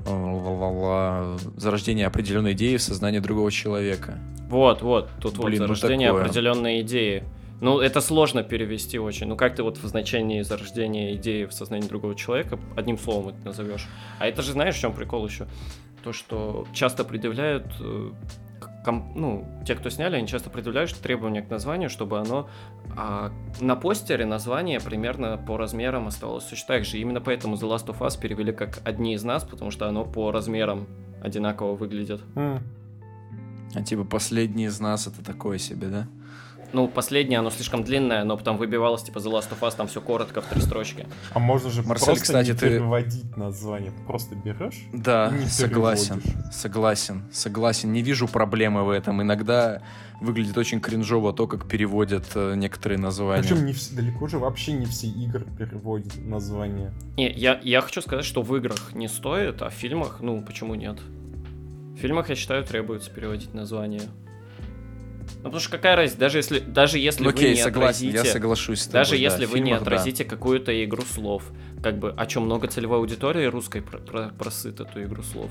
[0.05, 4.17] э, зарождение определенной идеи в сознании другого человека.
[4.49, 6.23] Вот, вот, тут Блин, вот ну зарождение такое.
[6.23, 7.25] определенной идеи.
[7.59, 9.27] Ну, это сложно перевести очень.
[9.27, 13.47] Ну, как ты вот в значении зарождения идеи в сознании другого человека одним словом это
[13.47, 13.85] назовешь?
[14.19, 15.45] А это же знаешь, в чем прикол еще?
[16.05, 18.11] То, что часто предъявляют, э,
[18.89, 22.49] ком- ну, те, кто сняли, они часто предъявляют требования к названию, чтобы оно
[22.97, 26.97] а, на постере название примерно по размерам оставалось точно так же.
[26.97, 30.31] Именно поэтому The Last of Us перевели как «Одни из нас», потому что оно по
[30.31, 30.87] размерам
[31.23, 32.21] одинаково выглядит.
[33.75, 36.07] А типа последний из нас это такое себе, да?
[36.71, 40.01] Ну, последнее, оно слишком длинное, но потом выбивалось, типа, The Last of Us, там все
[40.01, 41.07] коротко, в три строчки.
[41.33, 43.91] А можно же Марсель, просто кстати, не ты- переводить название.
[44.05, 46.53] Просто берешь Да, Не согласен, переводишь.
[46.55, 47.91] согласен, согласен.
[47.91, 49.21] Не вижу проблемы в этом.
[49.21, 49.81] Иногда
[50.21, 53.41] выглядит очень кринжово то, как переводят э, некоторые названия.
[53.41, 56.91] Причем не вс- далеко же вообще не все игры переводят название.
[57.17, 60.75] Не, я, я хочу сказать, что в играх не стоит, а в фильмах, ну, почему
[60.75, 60.99] нет?
[61.95, 64.03] В фильмах, я считаю, требуется переводить название.
[65.39, 68.27] Ну, потому что какая разница, даже если, даже если Ну, вы окей, не согласен, отразите...
[68.27, 68.99] я соглашусь с тобой.
[68.99, 69.95] Даже да, если вы не фильмах, да.
[69.95, 71.43] отразите какую-то игру слов,
[71.81, 75.49] как бы, о чем много целевой аудитории русской про- про- просыт эту игру слов.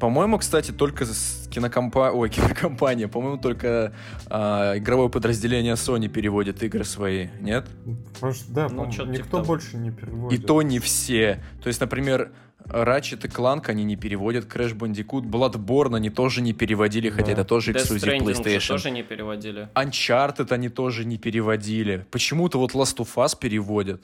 [0.00, 1.06] По-моему, кстати, только
[1.50, 2.10] кинокомпа...
[2.12, 3.08] Ой, кинокомпания.
[3.08, 3.92] По-моему, только
[4.26, 7.66] а, игровое подразделение Sony переводит игры свои, нет?
[8.14, 10.46] Потому что, да, Ну, никто типа больше не И переводит.
[10.46, 11.42] то не все.
[11.62, 12.30] То есть, например,
[12.66, 17.32] Ratchet и Clank они не переводят, Crash Bandicoot, Bloodborne они тоже не переводили, хотя Да.
[17.32, 18.68] это тоже Death эксклюзив же PlayStation.
[18.68, 19.68] тоже не переводили.
[19.74, 22.06] Uncharted они тоже не переводили.
[22.10, 24.02] Почему-то вот Last of Us переводят.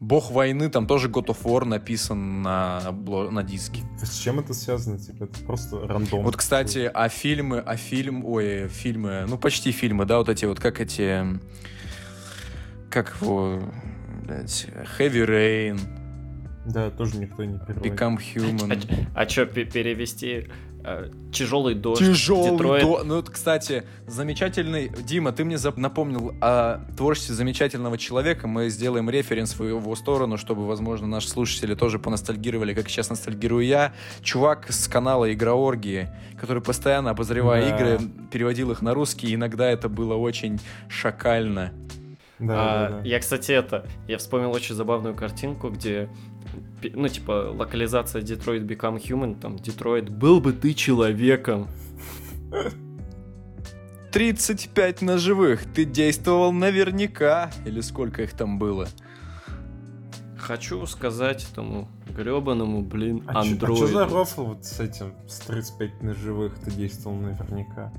[0.00, 3.82] Бог войны, там тоже God of War написан на, на диске.
[4.00, 4.96] С чем это связано?
[4.98, 6.22] Типа, это просто рандом.
[6.22, 10.60] Вот, кстати, а фильмы, а фильм, ой, фильмы, ну почти фильмы, да, вот эти вот,
[10.60, 11.24] как эти,
[12.90, 13.60] как его,
[14.24, 14.66] блядь,
[14.98, 15.80] Heavy Rain,
[16.68, 17.92] Да, тоже никто не переводит.
[17.92, 19.06] Become Human.
[19.14, 20.48] А, чё перевести
[20.84, 22.00] Э, Тяжелый дождь.
[22.00, 23.04] Тяжелый дождь.
[23.04, 24.88] Ну, кстати, замечательный...
[24.88, 28.46] Дима, ты мне напомнил о творчестве замечательного человека.
[28.46, 33.66] Мы сделаем референс в его сторону, чтобы, возможно, наши слушатели тоже поностальгировали, как сейчас ностальгирую
[33.66, 33.92] я.
[34.22, 36.08] Чувак с канала Игрооргии,
[36.40, 37.76] который постоянно, обозревая Да.
[37.76, 39.34] игры, переводил их на русский.
[39.34, 40.58] Иногда это было очень
[40.88, 41.72] шакально.
[42.38, 43.02] Да, А, да, да.
[43.04, 46.08] Я, кстати, это, я вспомнил очень забавную картинку, где,
[46.94, 51.68] ну, типа, локализация Detroit Become Human, там, Детройт, был бы ты человеком.
[54.12, 55.64] 35 ножевых.
[55.74, 57.50] Ты действовал наверняка.
[57.66, 58.88] Или сколько их там было?
[60.38, 63.86] Хочу сказать этому гребаному, блин, А чё- а андроиду.
[63.86, 67.92] за рофл вот с этим, с 35 ножевых ты действовал наверняка?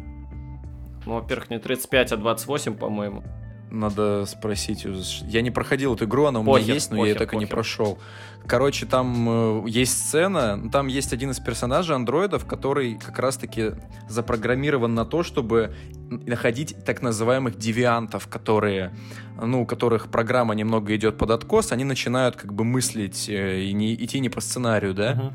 [1.05, 3.23] Ну, во-первых, не 35, а 28, по-моему.
[3.71, 4.85] Надо спросить.
[5.23, 7.33] Я не проходил эту игру, она у меня Похер, есть, но я ее похер, так
[7.33, 7.55] и не похер.
[7.55, 7.99] прошел.
[8.47, 13.73] Короче, там э, есть сцена, там есть один из персонажей андроидов, который как раз-таки
[14.07, 15.75] запрограммирован на то, чтобы
[16.09, 18.91] находить так называемых девиантов, которые,
[19.39, 23.73] ну, у которых программа немного идет под откос, они начинают как бы мыслить э, и
[23.73, 25.13] не, идти не по сценарию, да?
[25.13, 25.33] Мгм.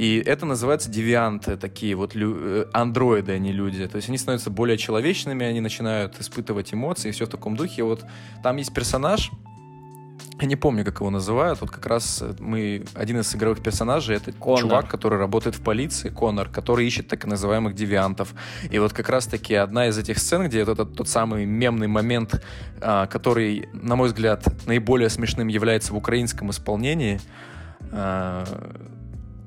[0.00, 3.86] И это называется девианты, такие вот лю- э, андроиды, а не люди.
[3.86, 7.82] То есть они становятся более человечными, они начинают испытывать эмоции, и все в таком духе.
[7.82, 8.06] Вот
[8.42, 9.30] там есть персонаж,
[10.40, 11.60] я не помню, как его называют.
[11.60, 14.62] Вот как раз э, мы один из игровых персонажей это Коннор.
[14.62, 18.32] чувак, который работает в полиции, Конор, который ищет так называемых девиантов.
[18.70, 21.88] И вот как раз таки одна из этих сцен, где вот этот тот самый мемный
[21.88, 22.42] момент,
[22.80, 27.20] а, который, на мой взгляд, наиболее смешным является в украинском исполнении.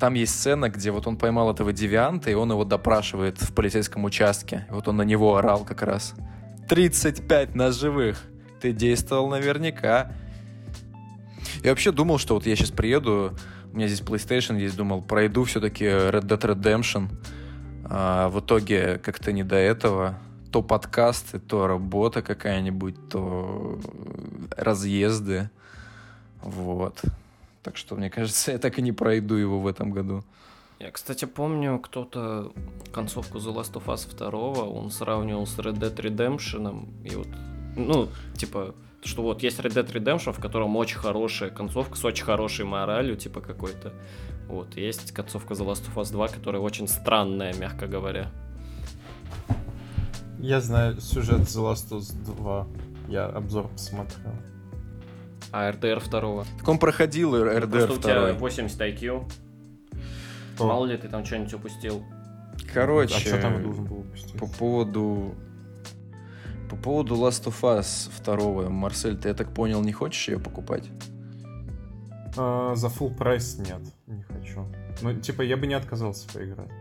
[0.04, 4.04] Там есть сцена, где вот он поймал этого девианта, и он его допрашивает в полицейском
[4.04, 4.68] участке.
[4.70, 6.14] Вот он на него орал как раз.
[6.68, 8.22] 35 ножевых.
[8.60, 10.12] Ты действовал наверняка.
[11.64, 13.34] Я вообще думал, что вот я сейчас приеду,
[13.72, 17.08] у меня здесь PlayStation есть, думал, пройду все-таки Red Dead Redemption.
[17.86, 20.20] А в итоге как-то не до этого.
[20.52, 23.80] То подкасты, то работа какая-нибудь, то
[24.58, 25.50] разъезды.
[26.42, 27.02] Вот.
[27.64, 30.24] Так что, мне кажется, я так и не пройду его в этом году.
[30.80, 32.52] Я, кстати, помню, кто-то
[32.92, 34.30] концовку The Last of Us 2,
[34.64, 37.28] он сравнивал с Red Dead Redemption, и вот,
[37.78, 42.26] ну, типа, что вот есть Red Dead Redemption, в котором очень хорошая концовка с очень
[42.26, 43.94] хорошей моралью, типа какой-то.
[44.50, 48.30] Вот, есть концовка The Last of Us 2, которая очень странная, мягко говоря.
[50.40, 52.68] Я знаю сюжет The Last of Us 2.
[53.08, 54.34] Я обзор посмотрел.
[55.54, 56.46] А RDR 2.
[56.58, 58.34] Так он проходил RDR Просто у тебя 2.
[58.34, 59.32] 80 IQ,
[60.60, 62.04] О, мало ли ты там что-нибудь упустил.
[62.74, 64.38] Короче, а что там должен был упустить?
[64.38, 65.36] по поводу...
[66.72, 70.90] По поводу Last of Us 2, Марсель, ты, я так понял, не хочешь ее покупать?
[72.36, 74.66] А, за full прайс нет, не хочу.
[75.02, 76.72] Ну, типа, я бы не отказался поиграть.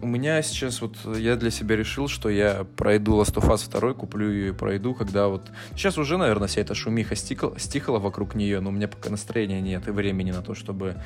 [0.00, 3.94] У меня сейчас вот, я для себя решил, что я пройду Last of Us 2,
[3.94, 5.50] куплю ее и пройду, когда вот...
[5.72, 9.60] Сейчас уже, наверное, вся эта шумиха стикла, стихла вокруг нее, но у меня пока настроения
[9.60, 10.96] нет и времени на то, чтобы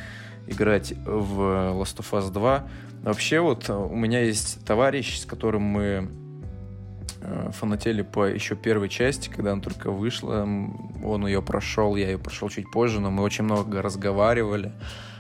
[0.49, 1.41] играть в
[1.81, 2.68] Last of Us 2.
[3.03, 6.09] Вообще вот у меня есть товарищ, с которым мы
[7.20, 10.49] э, фанатели по еще первой части, когда она только вышла.
[11.05, 14.72] Он ее прошел, я ее прошел чуть позже, но мы очень много разговаривали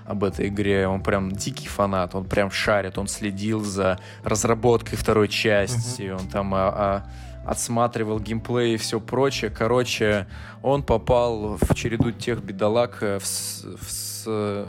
[0.08, 0.88] об этой игре.
[0.88, 6.54] Он прям дикий фанат, он прям шарит, он следил за разработкой второй части, он там
[6.54, 7.06] а, а,
[7.44, 9.50] отсматривал геймплей и все прочее.
[9.50, 10.26] Короче,
[10.62, 13.90] он попал в череду тех бедолаг, э, в, в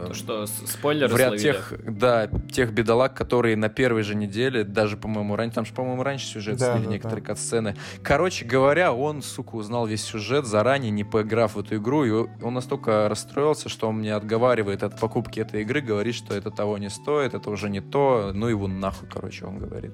[0.07, 1.43] То, что с- спойлеры в ряд словили.
[1.43, 6.03] тех, да, тех бедолаг, которые на первой же неделе, даже, по-моему, раньше, там же, по-моему,
[6.03, 7.27] раньше сюжет Да, слили да, некоторые да.
[7.27, 7.75] кат-сцены.
[8.03, 12.53] Короче говоря, он, сука, узнал весь сюжет заранее, не поиграв в эту игру, и он
[12.53, 16.89] настолько расстроился, что он мне отговаривает от покупки этой игры, говорит, что это того не
[16.89, 19.91] стоит, это уже не то, ну его нахуй, короче, он говорит.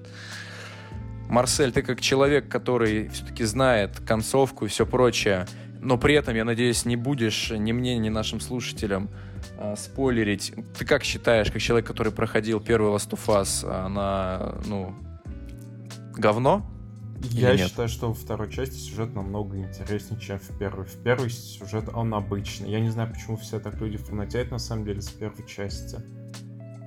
[1.30, 5.48] Марсель, ты как человек, который все-таки знает концовку и все прочее,
[5.82, 9.10] но при этом, я надеюсь, не будешь ни мне, ни нашим слушателям
[9.58, 10.54] а, спойлерить.
[10.78, 14.94] Ты как считаешь, как человек, который проходил первый Last of Us, она, ну,
[16.14, 16.66] говно?
[17.32, 17.70] Я нет?
[17.70, 20.86] считаю, что во второй части сюжет намного интереснее, чем в первой.
[20.86, 22.70] В первой сюжет, он обычный.
[22.70, 25.98] Я не знаю, почему все так люди фанатеют, на самом деле, с первой части.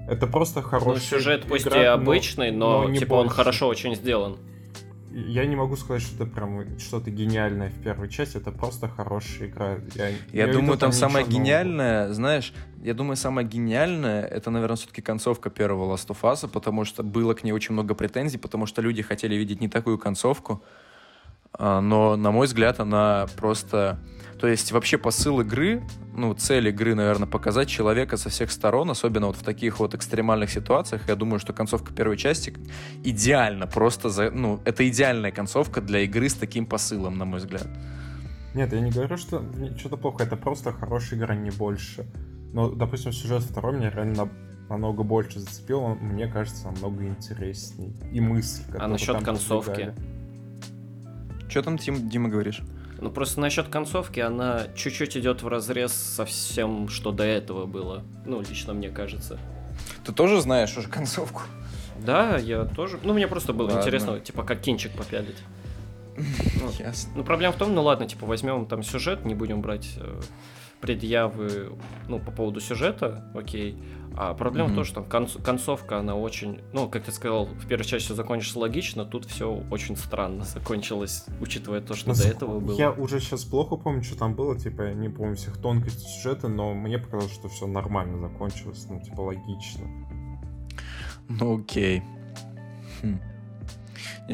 [0.09, 3.25] Это просто Ну, хороший сюжет пусть и игра, но- обычный, но, но не типа он
[3.25, 3.37] больше.
[3.37, 4.39] хорошо очень сделан.
[5.27, 9.49] Я не могу сказать, что это прям что-то гениальное в первой части, это просто хорошая
[9.49, 9.79] игра.
[9.95, 11.45] Я, Я, не думаю, увидел там самое ничего нового.
[11.45, 12.53] гениальное, знаешь,
[12.83, 17.35] я думаю, самое гениальное, это, наверное, все-таки концовка первого Last of Us, потому что было
[17.35, 20.63] к ней очень много претензий, потому что люди хотели видеть не такую концовку.
[21.53, 23.99] а, но, на мой взгляд, она просто...
[24.39, 25.83] То есть вообще посыл игры,
[26.15, 30.51] ну, цель игры, наверное, показать человека со всех сторон, особенно вот в таких вот экстремальных
[30.51, 31.03] ситуациях.
[31.09, 32.55] Я думаю, что концовка первой части
[33.03, 37.67] идеально просто, за, ну, это идеальная концовка для игры с таким посылом, на мой взгляд.
[38.55, 39.45] Нет, я не говорю, что
[39.77, 42.07] что-то плохо, это просто хорошая игра, не больше.
[42.53, 44.29] Но, допустим, сюжет второй меня реально
[44.69, 47.93] намного больше зацепил, он, мне кажется, намного интересней.
[48.13, 49.95] И мысль, А насчет концовки?
[51.49, 52.63] Что там, Тим, Дима, говоришь?
[53.01, 58.03] Ну просто насчет концовки, она чуть-чуть идет в разрез со всем, что до этого было.
[58.27, 59.39] Ну, лично мне кажется.
[60.05, 61.43] Ты тоже знаешь уже концовку?
[62.05, 62.99] Да, я тоже.
[63.03, 63.81] Ну, мне просто было Ладно.
[63.81, 65.37] интересно, типа, как кинчик попялить.
[66.61, 67.13] Ну, Ясно.
[67.17, 70.21] Ну, проблема в том, ну ладно, типа, возьмем там сюжет, не будем брать э,
[70.81, 71.73] предъявы,
[72.09, 73.77] ну, по поводу сюжета, окей.
[74.17, 77.69] А проблема в том, что там конц- концовка, она очень, ну, как ты сказал, в
[77.69, 82.27] первой части все закончилось логично, тут все очень странно закончилось, учитывая то, что Ну, до
[82.27, 82.77] этого было.
[82.77, 86.49] Я уже сейчас плохо помню, что там было, типа, я не помню всех тонкостей сюжета,
[86.49, 89.87] но мне показалось, что все нормально закончилось, ну, типа, логично.
[91.29, 92.03] Ну окей.
[93.03, 93.21] Хм.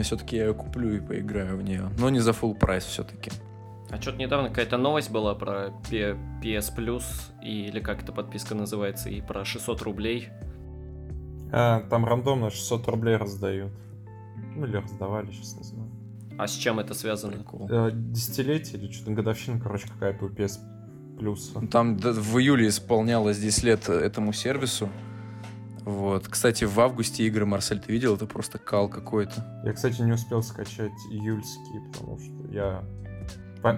[0.02, 1.88] Все-таки я ее куплю и поиграю в нее.
[1.98, 3.30] Но не за full прайс все-таки.
[3.90, 7.04] А что-то недавно какая-то новость была про PS Plus,
[7.44, 10.30] и- или как эта подписка называется, и про 600 рублей.
[11.52, 13.72] А, там рандомно 600 рублей раздают.
[14.56, 15.90] Ну, или раздавали, сейчас не знаю.
[16.38, 17.34] А с чем это связано?
[17.34, 17.68] Прикол.
[17.70, 20.58] Э, Десятилетие или что-то годовщина, короче, какая-то у PS.
[21.20, 21.36] Ну,
[21.68, 24.88] Там в июле исполнялось 10 лет этому сервису.
[25.84, 26.28] Вот.
[26.28, 28.14] Кстати, в августе игры, Марсель, ты видел?
[28.14, 29.62] Это просто кал какой-то.
[29.64, 32.82] Я, кстати, не успел скачать июльские, потому что я...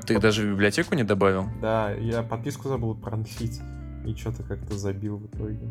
[0.07, 1.47] Ты по- даже в библиотеку не добавил?
[1.61, 3.61] Да, я подписку забыл продлить,
[4.05, 5.69] и что-то как-то забил в итоге.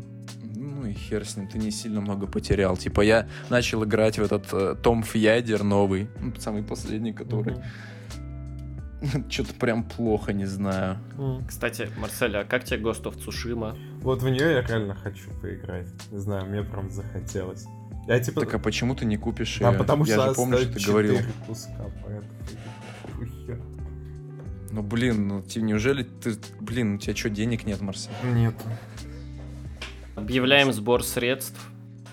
[0.54, 2.76] Ну и хер с ним, ты не сильно много потерял.
[2.76, 6.08] Типа я начал играть в этот э, Том Фьядер новый,
[6.38, 7.56] самый последний, который
[9.30, 10.98] что-то прям плохо, не знаю.
[11.46, 13.76] Кстати, Марсель, а как тебе Ghost of Tsushima?
[14.02, 15.88] Вот в нее я реально хочу поиграть.
[16.10, 17.64] Не знаю, мне прям захотелось.
[18.06, 18.40] Я типа...
[18.40, 19.78] Так а почему ты не купишь Да, её?
[19.78, 21.16] потому Я что же помню, что ты говорил.
[21.16, 22.30] четыре куска, поэтому.
[24.70, 28.12] Ну блин, ну тебе неужели ты, блин, у тебя что, денег нет, Марсель?
[28.34, 28.54] Нет.
[30.14, 31.58] Объявляем сбор средств.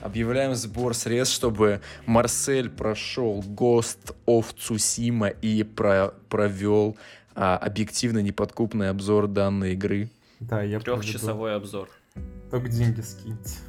[0.03, 6.97] Объявляем сбор средств, чтобы Марсель прошел Ghost of Tsushima и про провел
[7.35, 10.09] а, объективно неподкупный обзор данной игры.
[10.41, 11.03] Да, я проведу.
[11.03, 11.89] Трехчасовой обзор.
[12.51, 13.59] Только деньги скиньте.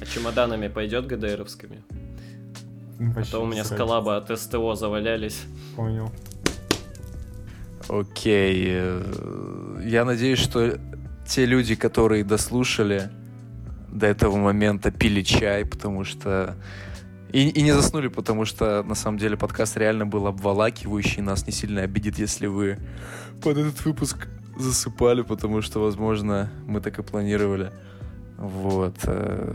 [0.00, 1.82] А чемоданами пойдет ГДРовскими?
[3.14, 5.42] А то у меня без с коллаба от СТО завалялись.
[5.76, 6.10] Понял.
[7.90, 8.64] Окей.
[8.70, 10.78] э, Я надеюсь, что
[11.26, 13.10] те люди, которые дослушали
[13.90, 16.56] до этого момента, пили чай, потому что...
[17.32, 21.20] И, и не заснули, потому что, на самом деле, подкаст реально был обволакивающий.
[21.20, 22.78] Нас не сильно обидит, если вы
[23.42, 27.70] под этот выпуск засыпали, потому что, возможно, мы так и планировали.
[28.38, 28.96] Вот.
[29.04, 29.54] э,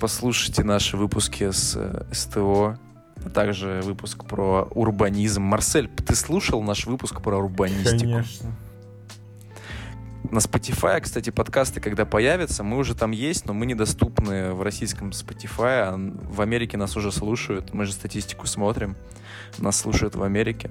[0.00, 2.76] Послушайте наши выпуски с э, СТО,
[3.24, 5.42] а также выпуск про урбанизм.
[5.42, 8.00] Марсель, ты слушал наш выпуск про урбанистику?
[8.00, 8.50] Конечно.
[10.30, 15.10] На Spotify, кстати, подкасты, когда появятся, мы уже там есть, но мы недоступны в российском
[15.10, 15.82] Spotify.
[15.82, 17.72] а В Америке нас уже слушают.
[17.74, 18.96] Мы же статистику смотрим.
[19.58, 20.70] Нас слушают в Америке.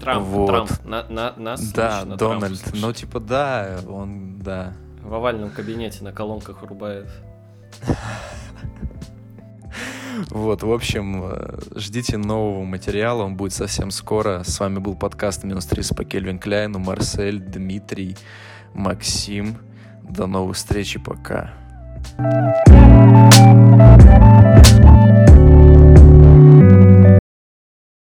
[0.00, 0.46] Трамп, Вот.
[0.48, 2.58] Трамп, на, на- нас да, Трамп Дональд.
[2.58, 2.82] слушает.
[2.82, 4.72] Ну, типа, да, он, да.
[5.02, 7.08] В овальном кабинете на колонках рубает.
[10.28, 14.42] Вот, в общем, э, ждите нового материала, он будет совсем скоро.
[14.44, 18.16] С вами был подкаст «Минус 30» по Кельвин Кляйну, Марсель, Дмитрий,
[18.74, 19.56] Максим.
[20.02, 21.54] До новых встреч и пока.
[22.18, 24.08] Thank
[25.26, 25.29] you.